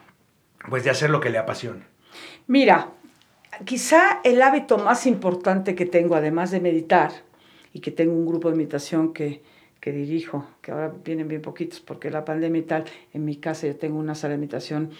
[0.68, 1.86] pues, de hacer lo que le apasiona.
[2.46, 2.90] Mira,
[3.64, 7.12] quizá el hábito más importante que tengo, además de meditar,
[7.72, 9.42] y que tengo un grupo de meditación que,
[9.80, 13.66] que dirijo, que ahora vienen bien poquitos porque la pandemia y tal, en mi casa
[13.66, 14.90] yo tengo una sala de meditación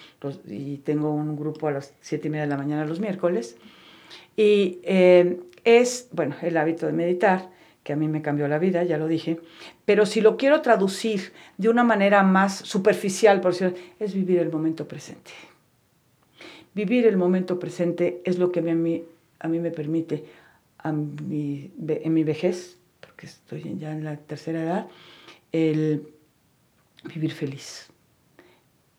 [0.47, 3.57] y tengo un grupo a las siete y media de la mañana los miércoles,
[4.37, 7.51] y eh, es, bueno, el hábito de meditar,
[7.87, 9.39] que a mí me cambió la vida, ya lo dije,
[9.85, 14.51] pero si lo quiero traducir de una manera más superficial, por decirlo, es vivir el
[14.51, 15.31] momento presente.
[16.75, 19.05] Vivir el momento presente es lo que a mí,
[19.39, 20.25] a mí me permite
[20.83, 24.89] en mi vejez, porque estoy ya en la tercera edad,
[25.53, 26.09] el
[27.15, 27.87] vivir feliz.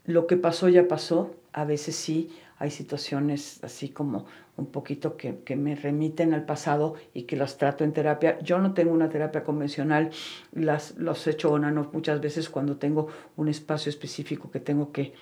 [0.05, 2.29] Lo que pasó ya pasó, a veces sí,
[2.59, 7.57] hay situaciones así como un poquito que, que, me remiten al pasado y que las
[7.57, 8.39] trato en terapia.
[8.39, 10.09] Yo no tengo una terapia convencional,
[10.51, 15.13] las, los hecho onanos muchas veces cuando tengo un espacio específico que tengo que,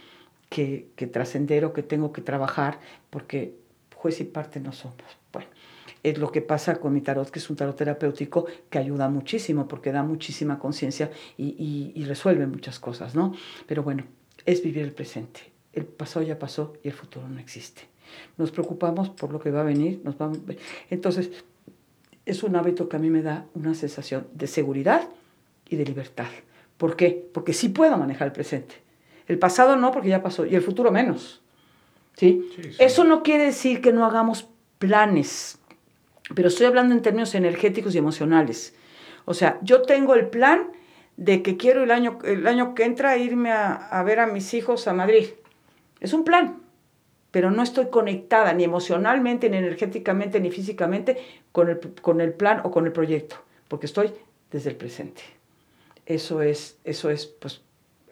[0.49, 2.79] que, que trascender o que tengo que trabajar,
[3.09, 3.55] porque
[3.93, 4.95] juez y parte no somos.
[5.33, 5.49] Bueno,
[6.03, 9.67] es lo que pasa con mi tarot, que es un tarot terapéutico que ayuda muchísimo
[9.67, 13.33] porque da muchísima conciencia y, y, y resuelve muchas cosas, ¿no?
[13.67, 14.05] Pero bueno,
[14.45, 15.54] es vivir el presente.
[15.75, 17.95] El pasado ya pasó y el futuro no existe
[18.37, 20.15] nos preocupamos por lo que va a venir, nos.
[20.89, 21.31] Entonces,
[22.25, 25.09] es un hábito que a mí me da una sensación de seguridad
[25.69, 26.27] y de libertad.
[26.77, 27.27] ¿Por qué?
[27.33, 28.75] Porque sí puedo manejar el presente.
[29.27, 31.41] El pasado no, porque ya pasó, y el futuro menos.
[32.15, 32.49] ¿Sí?
[32.79, 34.47] Eso no quiere decir que no hagamos
[34.79, 35.59] planes,
[36.33, 38.73] pero estoy hablando en términos energéticos y emocionales.
[39.25, 40.71] O sea, yo tengo el plan
[41.17, 44.53] de que quiero el año, el año que entra irme a, a ver a mis
[44.53, 45.27] hijos a Madrid.
[46.05, 46.65] Es un plan
[47.35, 51.17] pero no estoy conectada ni emocionalmente, ni energéticamente, ni físicamente
[51.51, 53.35] con el, con el plan o con el proyecto,
[53.67, 54.13] porque estoy
[54.51, 55.21] desde el presente.
[56.05, 57.61] Eso es, eso es pues,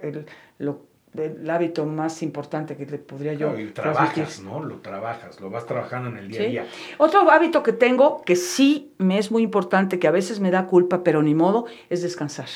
[0.02, 0.26] el,
[0.60, 3.58] el hábito más importante que le podría yo.
[3.58, 4.62] y trabajas, ¿no?
[4.62, 6.68] Lo trabajas, lo vas trabajando en el día a día.
[6.98, 10.68] Otro hábito que tengo, que sí me es muy importante, que a veces me da
[10.68, 12.50] culpa, pero ni modo, es descansar.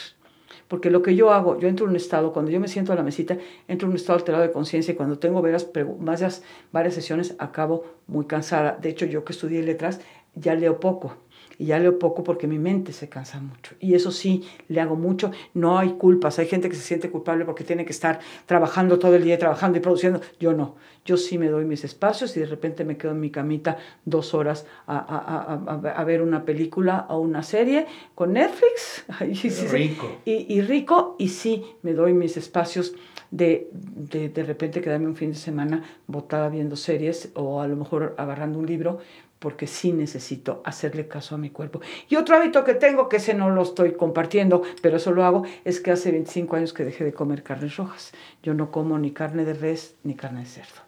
[0.67, 2.95] Porque lo que yo hago, yo entro en un estado, cuando yo me siento a
[2.95, 3.37] la mesita,
[3.67, 7.85] entro en un estado alterado de conciencia y cuando tengo varias, varias, varias sesiones acabo
[8.07, 8.77] muy cansada.
[8.81, 10.01] De hecho, yo que estudié letras,
[10.35, 11.17] ya leo poco
[11.57, 13.75] y ya leo poco porque mi mente se cansa mucho.
[13.79, 15.31] Y eso sí, le hago mucho.
[15.53, 16.39] No hay culpas.
[16.39, 19.77] Hay gente que se siente culpable porque tiene que estar trabajando todo el día, trabajando
[19.77, 20.21] y produciendo.
[20.39, 20.75] Yo no.
[21.05, 24.33] Yo sí me doy mis espacios y de repente me quedo en mi camita dos
[24.33, 29.05] horas a, a, a, a ver una película o una serie con Netflix.
[29.27, 30.21] Y, rico.
[30.25, 31.15] Y, y, rico.
[31.17, 32.93] Y sí, me doy mis espacios
[33.31, 37.75] de, de, de repente quedarme un fin de semana botada viendo series o a lo
[37.75, 38.99] mejor agarrando un libro
[39.39, 41.81] porque sí necesito hacerle caso a mi cuerpo.
[42.09, 45.43] Y otro hábito que tengo, que ese no lo estoy compartiendo, pero eso lo hago,
[45.63, 48.13] es que hace 25 años que dejé de comer carnes rojas.
[48.41, 50.87] Yo no como ni carne de res ni carne de cerdo.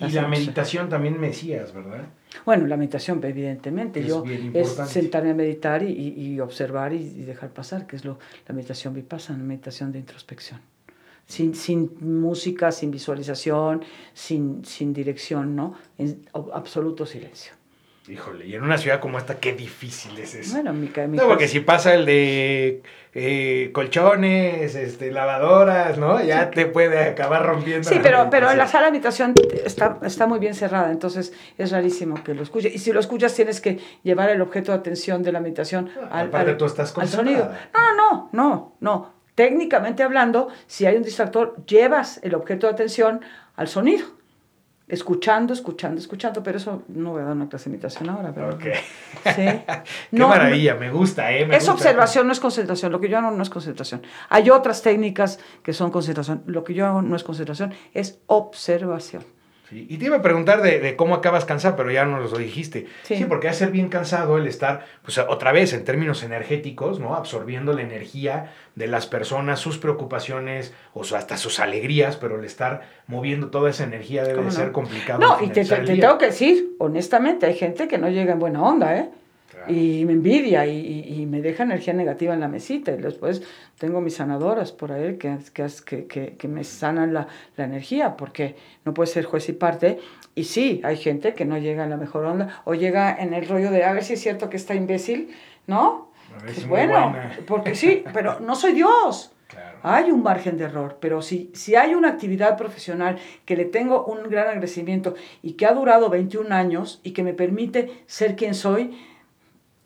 [0.00, 2.06] Y la meditación también me decías, ¿verdad?
[2.44, 4.00] Bueno, la meditación, evidentemente.
[4.00, 8.18] Es Yo es sentarme a meditar y, y, observar y, dejar pasar, que es lo,
[8.48, 10.60] la meditación vipassana, la meditación de introspección.
[11.26, 13.82] Sin, sin música, sin visualización,
[14.12, 15.74] sin, sin dirección, ¿no?
[15.96, 17.52] En absoluto silencio.
[18.06, 20.52] Híjole, y en una ciudad como esta, qué difícil es eso.
[20.52, 22.82] Bueno, mi, mi No, porque si pasa el de
[23.14, 26.22] eh, colchones, este, lavadoras, ¿no?
[26.22, 27.88] Ya te puede acabar rompiendo.
[27.88, 29.32] Sí, pero, pero la sala de habitación
[29.64, 32.74] está, está muy bien cerrada, entonces es rarísimo que lo escuches.
[32.74, 36.20] Y si lo escuchas, tienes que llevar el objeto de atención de la meditación ah,
[36.20, 37.50] al, al, tú estás al sonido.
[37.72, 39.14] No, no, no, no.
[39.34, 43.22] Técnicamente hablando, si hay un distractor, llevas el objeto de atención
[43.56, 44.23] al sonido
[44.86, 48.32] escuchando, escuchando, escuchando, pero eso no voy a dar una clase de imitación ahora.
[48.34, 48.62] Pero, ok.
[49.34, 49.46] ¿sí?
[50.10, 51.48] Qué maravilla, me gusta, ¿eh?
[51.50, 52.92] es observación, no es concentración.
[52.92, 54.02] Lo que yo hago no es concentración.
[54.28, 56.42] Hay otras técnicas que son concentración.
[56.46, 59.24] Lo que yo hago no es concentración, es observación.
[59.70, 62.38] Sí, Y te iba a preguntar de, de cómo acabas cansado, pero ya nos lo
[62.38, 62.86] dijiste.
[63.04, 63.16] Sí.
[63.16, 63.24] Sí.
[63.24, 67.14] porque ser bien cansado el estar, pues otra vez, en términos energéticos, ¿no?
[67.14, 72.44] Absorbiendo la energía de las personas, sus preocupaciones, o su- hasta sus alegrías, pero el
[72.44, 74.60] estar moviendo toda esa energía debe ¿Cómo de no?
[74.64, 75.20] ser complicado.
[75.20, 78.38] No, y te, te- te tengo que decir, honestamente, hay gente que no llega en
[78.40, 79.08] buena onda, ¿eh?
[79.68, 82.92] Y me envidia y, y- me deja energía negativa en la mesita.
[82.92, 83.42] Y después
[83.78, 88.56] tengo mis sanadoras por ahí que, que, que, que- me sanan la, la energía, porque
[88.84, 89.98] no puede ser juez y parte.
[90.34, 93.48] Y sí, hay gente que no llega en la mejor onda o llega en el
[93.48, 95.30] rollo de a ver si es cierto que está imbécil,
[95.66, 96.10] ¿no?
[96.40, 97.30] Pues bueno, buena.
[97.46, 99.30] porque sí, pero no soy Dios.
[99.46, 99.78] Claro.
[99.84, 104.04] Hay un margen de error, pero si, si hay una actividad profesional que le tengo
[104.06, 108.54] un gran agradecimiento y que ha durado 21 años y que me permite ser quien
[108.54, 108.98] soy,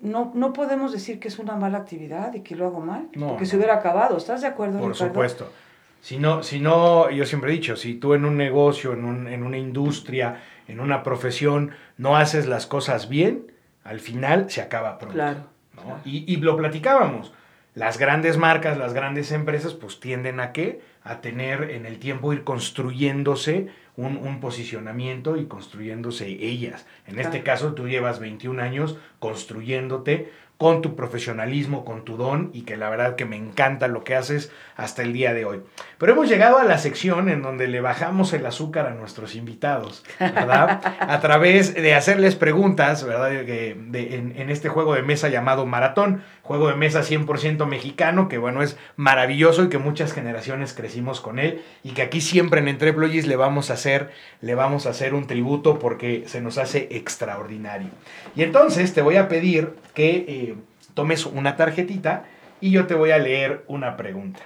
[0.01, 3.29] no, no podemos decir que es una mala actividad y que lo hago mal, No,
[3.29, 3.51] porque no.
[3.51, 4.17] se hubiera acabado.
[4.17, 5.13] ¿Estás de acuerdo, Por Ricardo?
[5.13, 5.53] supuesto.
[6.01, 9.27] Si no, si no, yo siempre he dicho, si tú en un negocio, en, un-
[9.27, 13.51] en una industria, en una profesión, no haces las cosas bien,
[13.83, 15.15] al final se acaba pronto.
[15.15, 15.41] Claro.
[15.75, 15.83] ¿no?
[15.83, 16.01] claro.
[16.05, 17.33] Y, y lo platicábamos.
[17.75, 20.81] Las grandes marcas, las grandes empresas, pues tienden a qué?
[21.03, 23.69] A tener en el tiempo ir construyéndose
[23.99, 26.87] un, un posicionamiento y construyéndose ellas.
[27.07, 32.63] En este caso, tú llevas 21 años construyéndote con tu profesionalismo, con tu don y
[32.63, 35.61] que la verdad que me encanta lo que haces hasta el día de hoy.
[35.99, 40.05] Pero hemos llegado a la sección en donde le bajamos el azúcar a nuestros invitados,
[40.19, 40.81] ¿verdad?
[41.01, 43.31] A través de hacerles preguntas, ¿verdad?
[43.31, 48.31] De- de- en, en este juego de mesa llamado Maratón, juego de mesa 100% mexicano,
[48.31, 52.61] que bueno, es maravilloso y que muchas generaciones crecimos con él y que aquí siempre
[52.61, 56.57] en Entreplogis le vamos a hacer, le vamos a hacer un tributo porque se nos
[56.57, 57.91] hace extraordinario.
[58.35, 60.55] Y entonces te voy a pedir que eh,
[60.95, 62.25] tomes una tarjetita
[62.63, 64.41] y yo te voy a leer una pregunta.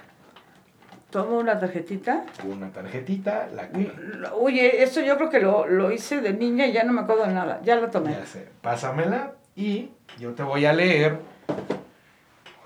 [1.09, 2.25] Tomo una tarjetita.
[2.43, 3.89] Una tarjetita, la que...
[4.37, 7.27] Oye, esto yo creo que lo, lo hice de niña y ya no me acuerdo
[7.27, 7.61] de nada.
[7.63, 8.11] Ya lo tomé.
[8.11, 11.19] Ya sé, pásamela y yo te voy a leer.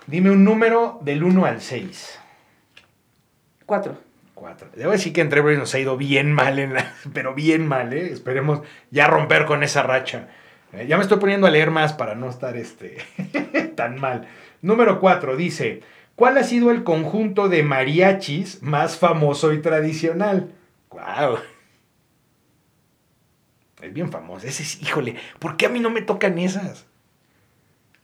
[0.08, 2.20] Dime un número del 1 al 6.
[3.66, 3.98] Cuatro.
[4.34, 4.70] 4.
[4.76, 8.12] Debo decir que entre nos ha ido bien mal, en la- pero bien mal, ¿eh?
[8.12, 10.30] Esperemos ya romper con esa racha.
[10.74, 12.98] Eh, ya me estoy poniendo a leer más para no estar este,
[13.76, 14.28] tan mal.
[14.62, 15.82] Número 4 dice,
[16.16, 20.54] ¿cuál ha sido el conjunto de mariachis más famoso y tradicional?
[20.90, 21.38] ¡Guau!
[23.82, 24.48] Es bien famoso.
[24.48, 26.87] Ese es, híjole, ¿por qué a mí no me tocan esas?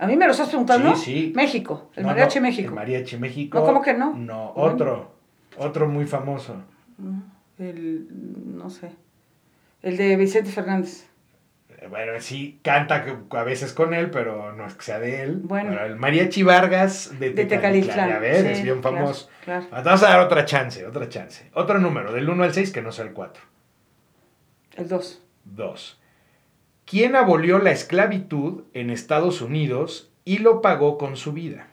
[0.04, 0.96] ¿A mí me lo estás preguntando?
[0.96, 1.34] Sí, sí.
[1.36, 2.70] México, el No, mariachi no, México.
[2.70, 3.60] El mariachi México.
[3.60, 4.14] No, ¿cómo que no?
[4.16, 4.74] No, Bueno.
[4.74, 5.14] otro.
[5.58, 6.56] Otro muy famoso.
[7.60, 8.08] El,
[8.58, 8.92] no sé.
[9.82, 11.08] El de Vicente Fernández.
[11.70, 15.42] Eh, Bueno, sí, canta a veces con él, pero no es que sea de él.
[15.44, 15.70] Bueno.
[15.72, 18.10] Pero el Mariachi Vargas de De Tecalitlán.
[18.10, 19.30] Ya ves, Sí, es bien claro, famoso.
[19.44, 19.66] Claro.
[19.72, 21.50] Ah, Te vamos a dar otra chance, otra chance.
[21.54, 23.44] Otro número, del 1 al 6, que no sea el 4.
[24.76, 25.22] El 2.
[25.46, 26.00] 2.
[26.86, 31.68] ¿Quién abolió la esclavitud en Estados Unidos y lo pagó con su vida?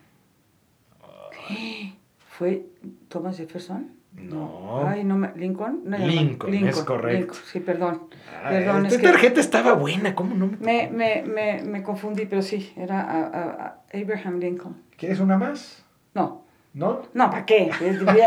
[2.39, 2.63] ¿Fue
[3.09, 3.93] Thomas Jefferson?
[4.15, 4.87] No.
[4.89, 5.33] Ay, no me.
[5.37, 5.83] ¿Lincoln?
[5.85, 6.07] No, no.
[6.07, 7.19] Lincoln, es correcto.
[7.19, 8.03] Lincoln, Sí, perdón.
[8.45, 12.43] Ah, Perdón, es que- tarjeta estaba buena, ¿cómo no me, Me, me, me, confundí, pero
[12.43, 14.83] sí, era a- a- a Abraham Lincoln.
[14.97, 15.85] ¿Quieres una más?
[16.15, 16.45] No,
[16.75, 17.03] ¿No?
[17.15, 17.71] no, ¿para qué?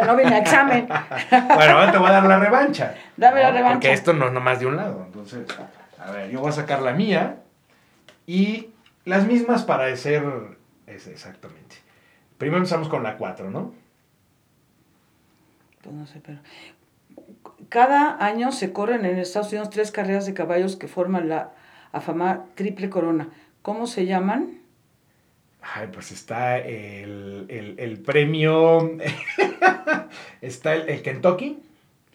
[0.06, 0.88] No viene a examen.
[1.56, 2.96] Bueno, ahora te voy a dar la revancha.
[3.18, 3.74] Dame la revancha.
[3.74, 5.04] Porque esto no es nomás de un lado.
[5.06, 5.46] Entonces,
[6.04, 7.41] a ver, yo voy a sacar la mía
[8.28, 8.70] y
[9.06, 10.24] las mismas para hacer
[10.88, 11.78] ese, exactamente.
[12.38, 13.74] Primero empezamos con la 4, ¿no?
[15.82, 16.39] Pues no sé, pero.
[17.70, 21.51] Cada año se corren en Estados Unidos tres carreras de caballos que forman la
[21.91, 23.30] afamada Triple Corona.
[23.62, 24.60] ¿Cómo se llaman?
[25.62, 28.91] Ay, pues está el, el- el premio.
[30.41, 31.60] está el, el Kentucky,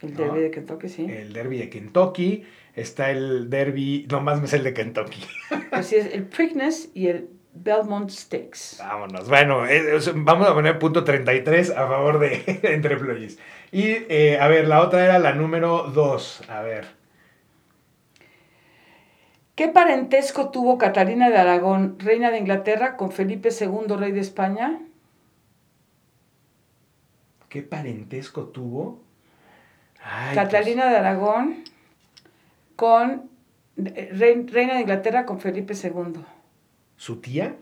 [0.02, 0.20] El No.
[0.24, 1.04] Derby de Kentucky, sí.
[1.10, 2.44] el Derby de Kentucky.
[2.78, 5.24] Está el Derby, nomás me es el de Kentucky.
[5.72, 8.76] Así es, el Preakness y el Belmont Stakes.
[8.78, 9.28] Vámonos.
[9.28, 13.40] Bueno, eh, vamos a poner punto 33 a favor de entre employees.
[13.72, 16.42] Y eh, a ver, la otra era la número 2.
[16.48, 16.86] A ver.
[19.56, 24.78] ¿Qué parentesco tuvo Catalina de Aragón, reina de Inglaterra, con Felipe II, rey de España?
[27.48, 29.02] ¿Qué parentesco tuvo?
[30.00, 31.64] Ay, Catalina de Aragón
[32.78, 33.28] con
[33.76, 36.20] eh, rei- reina de Inglaterra con Felipe II,
[36.96, 37.56] ¿Su tía?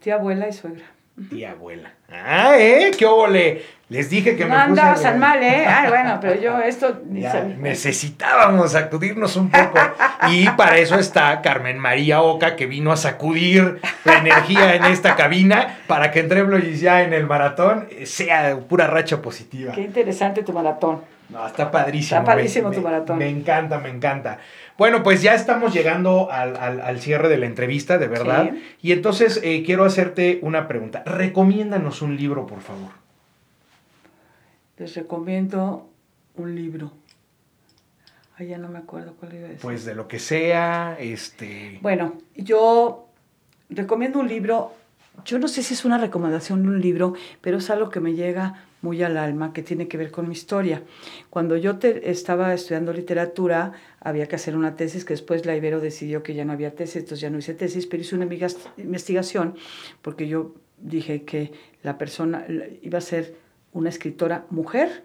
[0.00, 0.84] tía abuela y suegra.
[1.30, 1.92] Tía abuela.
[2.10, 2.90] Ah, ¿eh?
[2.98, 3.62] ¿Qué óvole?
[3.88, 4.70] Les dije que no me puse...
[4.70, 5.64] andabas tan mal, ¿eh?
[5.64, 7.54] Ay, bueno, pero yo esto ni Ya, sabía.
[7.56, 9.78] necesitábamos sacudirnos un poco.
[10.30, 15.14] Y para eso está Carmen María Oca, que vino a sacudir la energía en esta
[15.14, 19.72] cabina para que entre employees ya en el maratón eh, sea pura racha positiva.
[19.72, 21.02] Qué interesante tu maratón.
[21.32, 22.20] No, está padrísimo.
[22.20, 23.18] Está padrísimo me, tu maratón.
[23.18, 24.38] Me, encanta, me encanta.
[24.76, 28.50] Bueno, pues ya estamos llegando al, al, al cierre de la entrevista, de verdad.
[28.52, 28.76] Sí.
[28.82, 31.02] Y entonces eh, quiero hacerte una pregunta.
[31.04, 32.90] Recomiéndanos un libro, por favor.
[34.76, 35.88] Les recomiendo
[36.36, 36.92] un libro.
[38.36, 39.62] Ay, ya no me acuerdo cuál iba a decir.
[39.62, 41.78] Pues de lo que sea, este...
[41.82, 43.08] Bueno, yo
[43.68, 44.72] recomiendo un libro,
[45.24, 48.14] yo no sé si es una recomendación de un libro, pero es algo que me
[48.14, 50.82] llega muy al alma, que tiene que ver con mi historia.
[51.30, 56.22] Cuando yo estaba estudiando literatura, había que hacer una tesis, que después la Ibero decidió
[56.22, 58.28] que ya no había tesis, entonces ya no hice tesis, pero hice una
[58.76, 59.54] investigación,
[60.02, 61.52] porque yo dije que
[61.82, 62.44] la persona
[62.82, 63.36] iba a ser
[63.72, 65.04] una escritora mujer,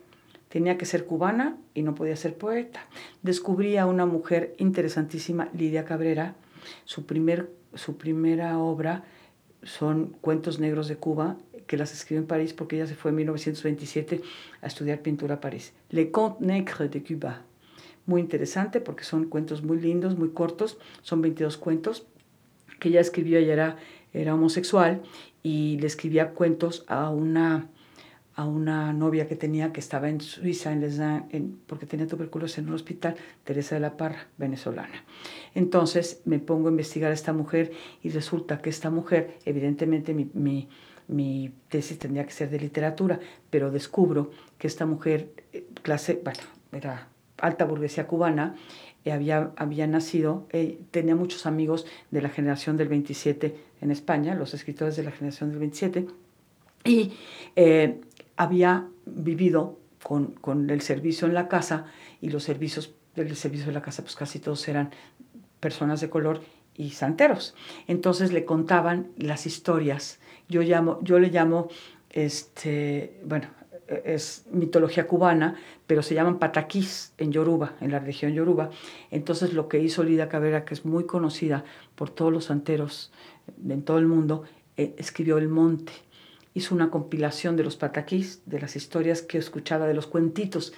[0.49, 2.85] tenía que ser cubana y no podía ser poeta.
[3.21, 6.35] Descubrí a una mujer interesantísima, Lidia Cabrera,
[6.85, 9.03] su, primer, su primera obra
[9.63, 13.17] son Cuentos Negros de Cuba, que las escribió en París porque ella se fue en
[13.17, 14.21] 1927
[14.61, 15.73] a estudiar pintura a París.
[15.89, 17.43] Les Contes Negres de Cuba.
[18.05, 22.07] Muy interesante porque son cuentos muy lindos, muy cortos, son 22 cuentos
[22.79, 23.77] que ella escribió, ella era,
[24.13, 25.01] era homosexual
[25.43, 27.69] y le escribía cuentos a una,
[28.35, 32.59] a una novia que tenía que estaba en Suiza, en Les en, porque tenía tuberculosis
[32.59, 35.03] en un hospital, Teresa de la Parra, venezolana.
[35.55, 37.71] Entonces me pongo a investigar a esta mujer
[38.03, 40.69] y resulta que esta mujer, evidentemente mi,
[41.07, 45.31] mi tesis tendría que ser de literatura, pero descubro que esta mujer,
[45.81, 46.39] clase, bueno,
[46.71, 48.55] era alta burguesía cubana,
[49.05, 54.35] eh, había, había nacido, eh, tenía muchos amigos de la generación del 27 en España,
[54.35, 56.07] los escritores de la generación del 27,
[56.83, 57.13] y
[57.55, 58.01] eh,
[58.35, 61.85] había vivido con, con, el servicio en la casa
[62.21, 64.91] y los servicios del servicio de la casa, pues casi todos eran
[65.59, 66.41] personas de color
[66.75, 67.55] y santeros.
[67.87, 70.19] Entonces le contaban las historias.
[70.47, 71.69] Yo, llamo, yo le llamo,
[72.09, 73.47] este, bueno,
[73.87, 78.69] es mitología cubana, pero se llaman pataquís en Yoruba, en la región Yoruba.
[79.11, 81.63] Entonces lo que hizo Lida Cabrera, que es muy conocida
[81.95, 83.11] por todos los santeros
[83.67, 84.43] en todo el mundo,
[84.75, 85.93] eh, escribió El Monte.
[86.53, 90.73] Hizo una compilación de los pataquís, de las historias que escuchaba, de los cuentitos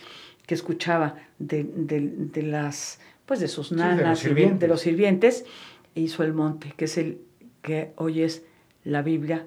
[0.45, 4.82] que escuchaba de, de, de las, pues de sus nanas, sí, de, los de, los
[4.82, 5.45] sirvientes,
[5.93, 7.22] e hizo El Monte, que es el
[7.61, 8.43] que hoy es
[8.84, 9.45] la Biblia,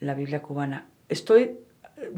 [0.00, 0.86] la Biblia cubana.
[1.08, 1.58] Estoy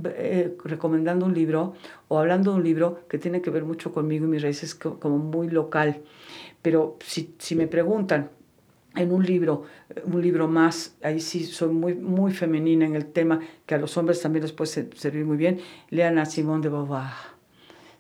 [0.05, 1.75] eh, recomendando un libro
[2.09, 5.19] o hablando de un libro que tiene que ver mucho conmigo y mis raíces como
[5.19, 6.03] muy local.
[6.63, 8.31] Pero si, si me preguntan
[8.95, 9.65] en un libro,
[10.05, 13.97] un libro más, ahí sí soy muy, muy femenina en el tema, que a los
[13.97, 15.61] hombres también les puede servir muy bien,
[15.91, 17.13] lean a Simone de Beauvoir.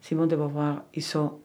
[0.01, 1.41] Simone de Beauvoir hizo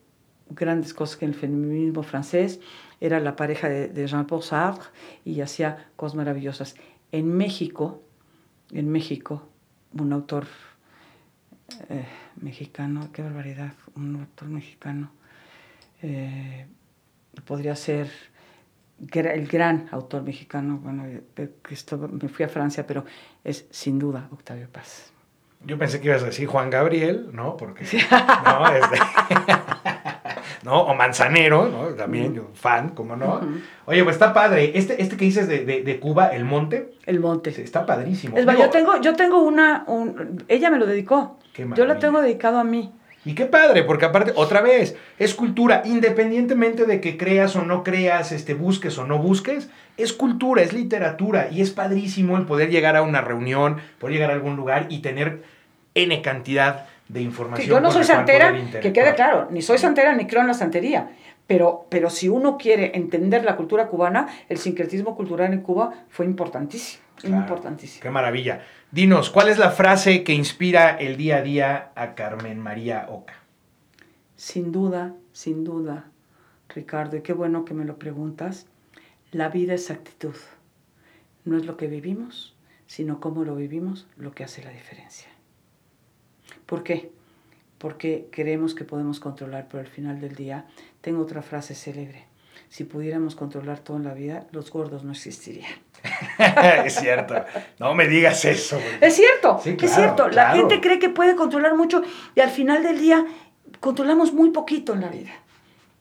[0.50, 2.60] grandes cosas en el feminismo francés,
[3.00, 4.90] era la pareja de, de Jean-Paul Sartre
[5.24, 6.76] y hacía cosas maravillosas.
[7.12, 8.02] En México,
[8.72, 9.48] en México,
[9.94, 10.46] un autor
[11.90, 12.06] eh,
[12.38, 15.12] mexicano, qué barbaridad, un autor mexicano,
[16.02, 16.66] eh,
[17.46, 18.10] podría ser
[19.00, 21.06] el gran autor mexicano, bueno,
[21.70, 23.06] esto, me fui a Francia, pero
[23.44, 25.12] es sin duda Octavio Paz.
[25.66, 27.58] Yo pensé que ibas a decir Juan Gabriel, ¿no?
[27.58, 27.84] Porque,
[28.46, 28.98] no, este,
[30.68, 30.82] ¿no?
[30.82, 31.96] O Manzanero, ¿no?
[31.96, 33.36] También, yo, fan, ¿cómo no?
[33.36, 33.62] Uh -huh.
[33.86, 34.74] Oye, pues está padre.
[34.76, 36.92] Este, este que dices de, de, de Cuba, El Monte.
[37.06, 37.50] El Monte.
[37.50, 38.38] Está padrísimo.
[38.38, 41.40] Es yo tengo, yo tengo una, un, ella me lo dedicó.
[41.56, 42.92] yo la tengo dedicado a mí.
[43.24, 47.84] Y qué padre, porque aparte, otra vez, es cultura, independientemente de que creas o no
[47.84, 52.70] creas, este, busques o no busques, es cultura, es literatura, y es padrísimo el poder
[52.70, 55.44] llegar a una reunión, poder llegar a algún lugar y tener
[55.96, 57.66] N cantidad de información.
[57.66, 60.54] Sí, yo no soy santera, que quede claro, ni soy santera ni creo en la
[60.54, 61.12] santería,
[61.48, 66.26] pero, pero si uno quiere entender la cultura cubana, el sincretismo cultural en Cuba fue
[66.26, 68.02] importantísimo, claro, importantísimo.
[68.02, 68.62] Qué maravilla.
[68.92, 73.36] Dinos, ¿cuál es la frase que inspira el día a día a Carmen María Oca?
[74.36, 76.06] Sin duda, sin duda,
[76.70, 78.68] Ricardo, y qué bueno que me lo preguntas,
[79.32, 80.36] la vida es actitud.
[81.46, 82.56] No es lo que vivimos,
[82.88, 85.30] sino cómo lo vivimos lo que hace la diferencia.
[86.68, 87.12] ¿Por qué?
[87.80, 90.66] Porque creemos que podemos controlar, pero al final del día
[91.02, 92.26] tengo otra frase célebre.
[92.70, 95.72] Si pudiéramos controlar todo en la vida, los gordos no existirían.
[96.86, 97.36] es cierto.
[97.80, 98.80] No me digas eso.
[99.00, 100.30] Es cierto, sí, claro, es cierto.
[100.30, 100.34] Claro.
[100.36, 102.04] La gente cree que puede controlar mucho
[102.36, 103.26] y al final del día
[103.80, 105.32] controlamos muy poquito en la vida.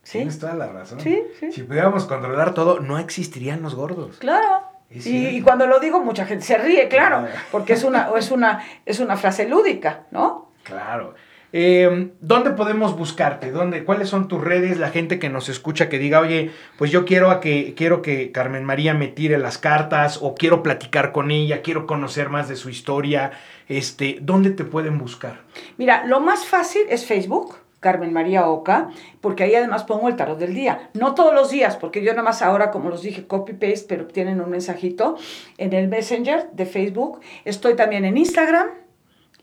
[0.03, 0.19] ¿Sí?
[0.19, 1.01] Tienes toda la razón.
[1.01, 1.53] Sí, sí.
[1.53, 4.19] Si pudiéramos controlar todo, no existirían los gordos.
[4.19, 4.63] Claro.
[4.91, 8.65] Y, y, cuando lo digo, mucha gente se ríe, claro, porque es una, es una,
[8.85, 10.46] es una frase lúdica, ¿no?
[10.67, 11.15] Claro.
[11.53, 13.53] Eh, ¿Dónde podemos buscarte?
[13.53, 14.79] ¿Dónde, ¿Cuáles son tus redes?
[14.79, 18.33] La gente que nos escucha que diga, oye, pues yo quiero, a que, quiero que
[18.33, 22.57] Carmen María me tire las cartas o quiero platicar con ella, quiero conocer más de
[22.57, 23.31] su historia.
[23.69, 25.43] Este, ¿Dónde te pueden buscar?
[25.79, 28.91] Mira, lo más fácil es Facebook, Carmen María Oca,
[29.21, 30.91] porque ahí además pongo el tarot del día.
[30.95, 34.41] No todos los días, porque yo nada más ahora, como los dije, copy-paste, pero tienen
[34.41, 35.17] un mensajito
[35.59, 37.21] en el Messenger de Facebook.
[37.45, 38.67] Estoy también en Instagram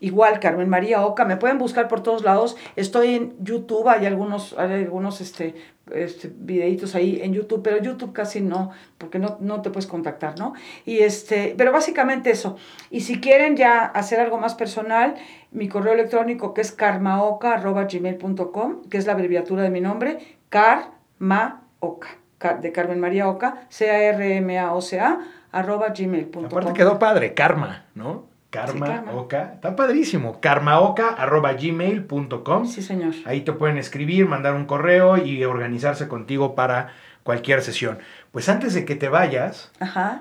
[0.00, 2.56] Igual, Carmen María Oca, me pueden buscar por todos lados.
[2.76, 5.54] Estoy en YouTube, hay algunos, hay algunos este,
[5.92, 10.38] este, videitos ahí en YouTube, pero YouTube casi no, porque no, no te puedes contactar,
[10.38, 10.54] ¿no?
[10.84, 12.56] Y este, pero básicamente eso.
[12.90, 15.14] Y si quieren ya hacer algo más personal,
[15.52, 22.18] mi correo electrónico que es karmaoca.gmail.com, que es la abreviatura de mi nombre, karmaoca,
[22.60, 25.20] de Carmen María Oca, C-A-R-M-A-O-C-A,
[25.52, 26.46] arroba gmail.com.
[26.46, 28.33] Aparte quedó padre, karma, ¿no?
[28.54, 29.52] Karma, Oca.
[29.54, 30.40] Está padrísimo.
[30.40, 32.66] karmaoca.gmail.com.
[32.66, 33.14] Sí, señor.
[33.24, 36.92] Ahí te pueden escribir, mandar un correo y organizarse contigo para
[37.24, 37.98] cualquier sesión.
[38.30, 39.72] Pues antes de que te vayas,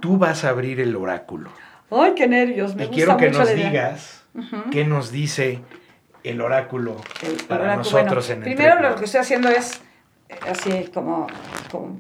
[0.02, 1.52] tú vas a abrir el oráculo.
[1.92, 2.76] ¡Ay, qué nervios!
[2.76, 4.24] Me y quiero que nos digas
[4.72, 5.60] qué nos dice
[6.24, 6.96] el oráculo
[7.48, 9.80] para nosotros en el Primero lo que estoy haciendo es
[10.30, 11.28] eh, así como,
[11.70, 12.00] como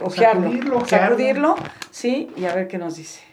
[0.00, 1.54] ojearlo, sacudirlo,
[1.92, 3.27] sí, y a ver qué nos dice.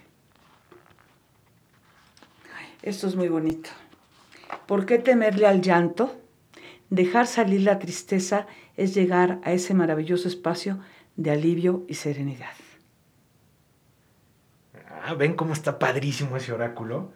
[2.85, 3.71] Esto es muy bonito.
[4.67, 6.15] ¿Por qué temerle al llanto?
[6.91, 8.45] Dejar salir la tristeza
[8.77, 10.77] es llegar a ese maravilloso espacio
[11.15, 12.53] de alivio y serenidad.
[15.03, 17.11] Ah, ¿Ven cómo está padrísimo ese oráculo?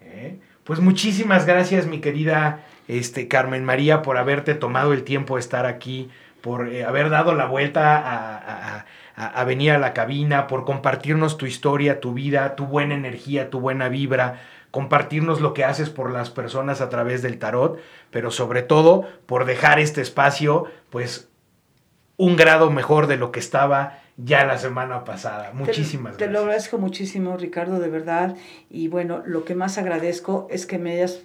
[0.00, 0.40] ¿Eh?
[0.64, 5.66] Pues muchísimas gracias, mi querida este, Carmen María, por haberte tomado el tiempo de estar
[5.66, 6.10] aquí,
[6.40, 11.46] por eh, haber dado la vuelta a, a venir a la cabina, por compartirnos tu
[11.46, 14.40] historia, tu vida, tu buena energía, tu buena vibra,
[14.72, 17.78] compartirnos lo que haces por las personas a través del tarot,
[18.10, 21.28] pero sobre todo por dejar este espacio, pues,
[22.16, 25.52] un grado mejor de lo que estaba ya la semana pasada.
[25.52, 26.28] Muchísimas gracias.
[26.28, 28.36] Te lo agradezco muchísimo, Ricardo, de verdad.
[28.70, 31.20] Y bueno, lo que más agradezco es que me hayas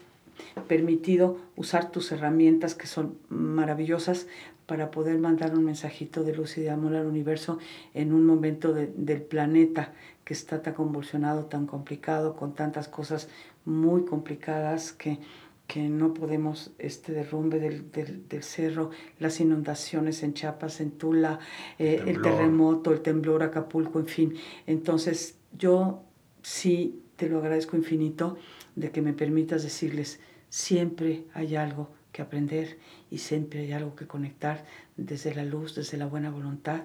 [0.67, 4.27] permitido usar tus herramientas que son maravillosas
[4.65, 7.57] para poder mandar un mensajito de luz y de amor al universo
[7.93, 9.93] en un momento del planeta
[10.27, 13.29] que está tan convulsionado, tan complicado, con tantas cosas
[13.63, 15.19] muy complicadas que,
[15.67, 21.39] que no podemos, este derrumbe del, del, cerro, las inundaciones en Chiapas, en Tula,
[21.79, 24.33] eh, el terremoto, el temblor, Acapulco, en fin.
[24.65, 26.03] Entonces, yo
[26.41, 28.37] sí te lo agradezco infinito
[28.75, 30.19] de que me permitas decirles,
[30.49, 34.65] siempre hay algo que aprender y siempre hay algo que conectar
[34.97, 36.81] desde la luz, desde la buena voluntad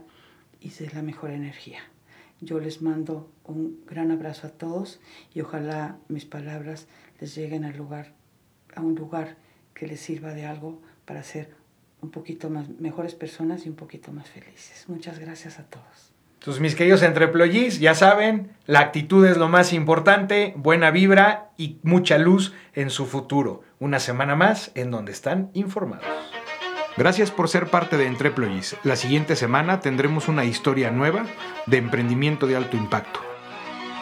[0.61, 1.81] y desde la mejor energía.
[2.43, 5.01] Yo les mando un gran abrazo a todos
[5.33, 6.89] y ojalá mis palabras
[7.21, 8.15] les lleguen al lugar,
[8.75, 9.37] a un lugar
[9.75, 11.55] que les sirva de algo para ser
[12.01, 14.85] un poquito más mejores personas y un poquito más felices.
[14.89, 16.13] Muchas gracias a todos.
[16.41, 21.79] Entonces, mis queridos entreployis, ya saben, la actitud es lo más importante, buena vibra y
[21.85, 23.63] mucha luz en su futuro.
[23.79, 26.05] Una semana más en donde están informados.
[26.97, 28.77] Gracias por ser parte de Entreployis.
[28.83, 31.25] La siguiente semana tendremos una historia nueva
[31.67, 33.21] de emprendimiento de alto impacto.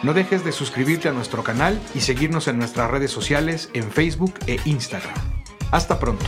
[0.03, 4.33] No dejes de suscribirte a nuestro canal y seguirnos en nuestras redes sociales en Facebook
[4.47, 5.13] e Instagram.
[5.71, 6.25] Hasta pronto.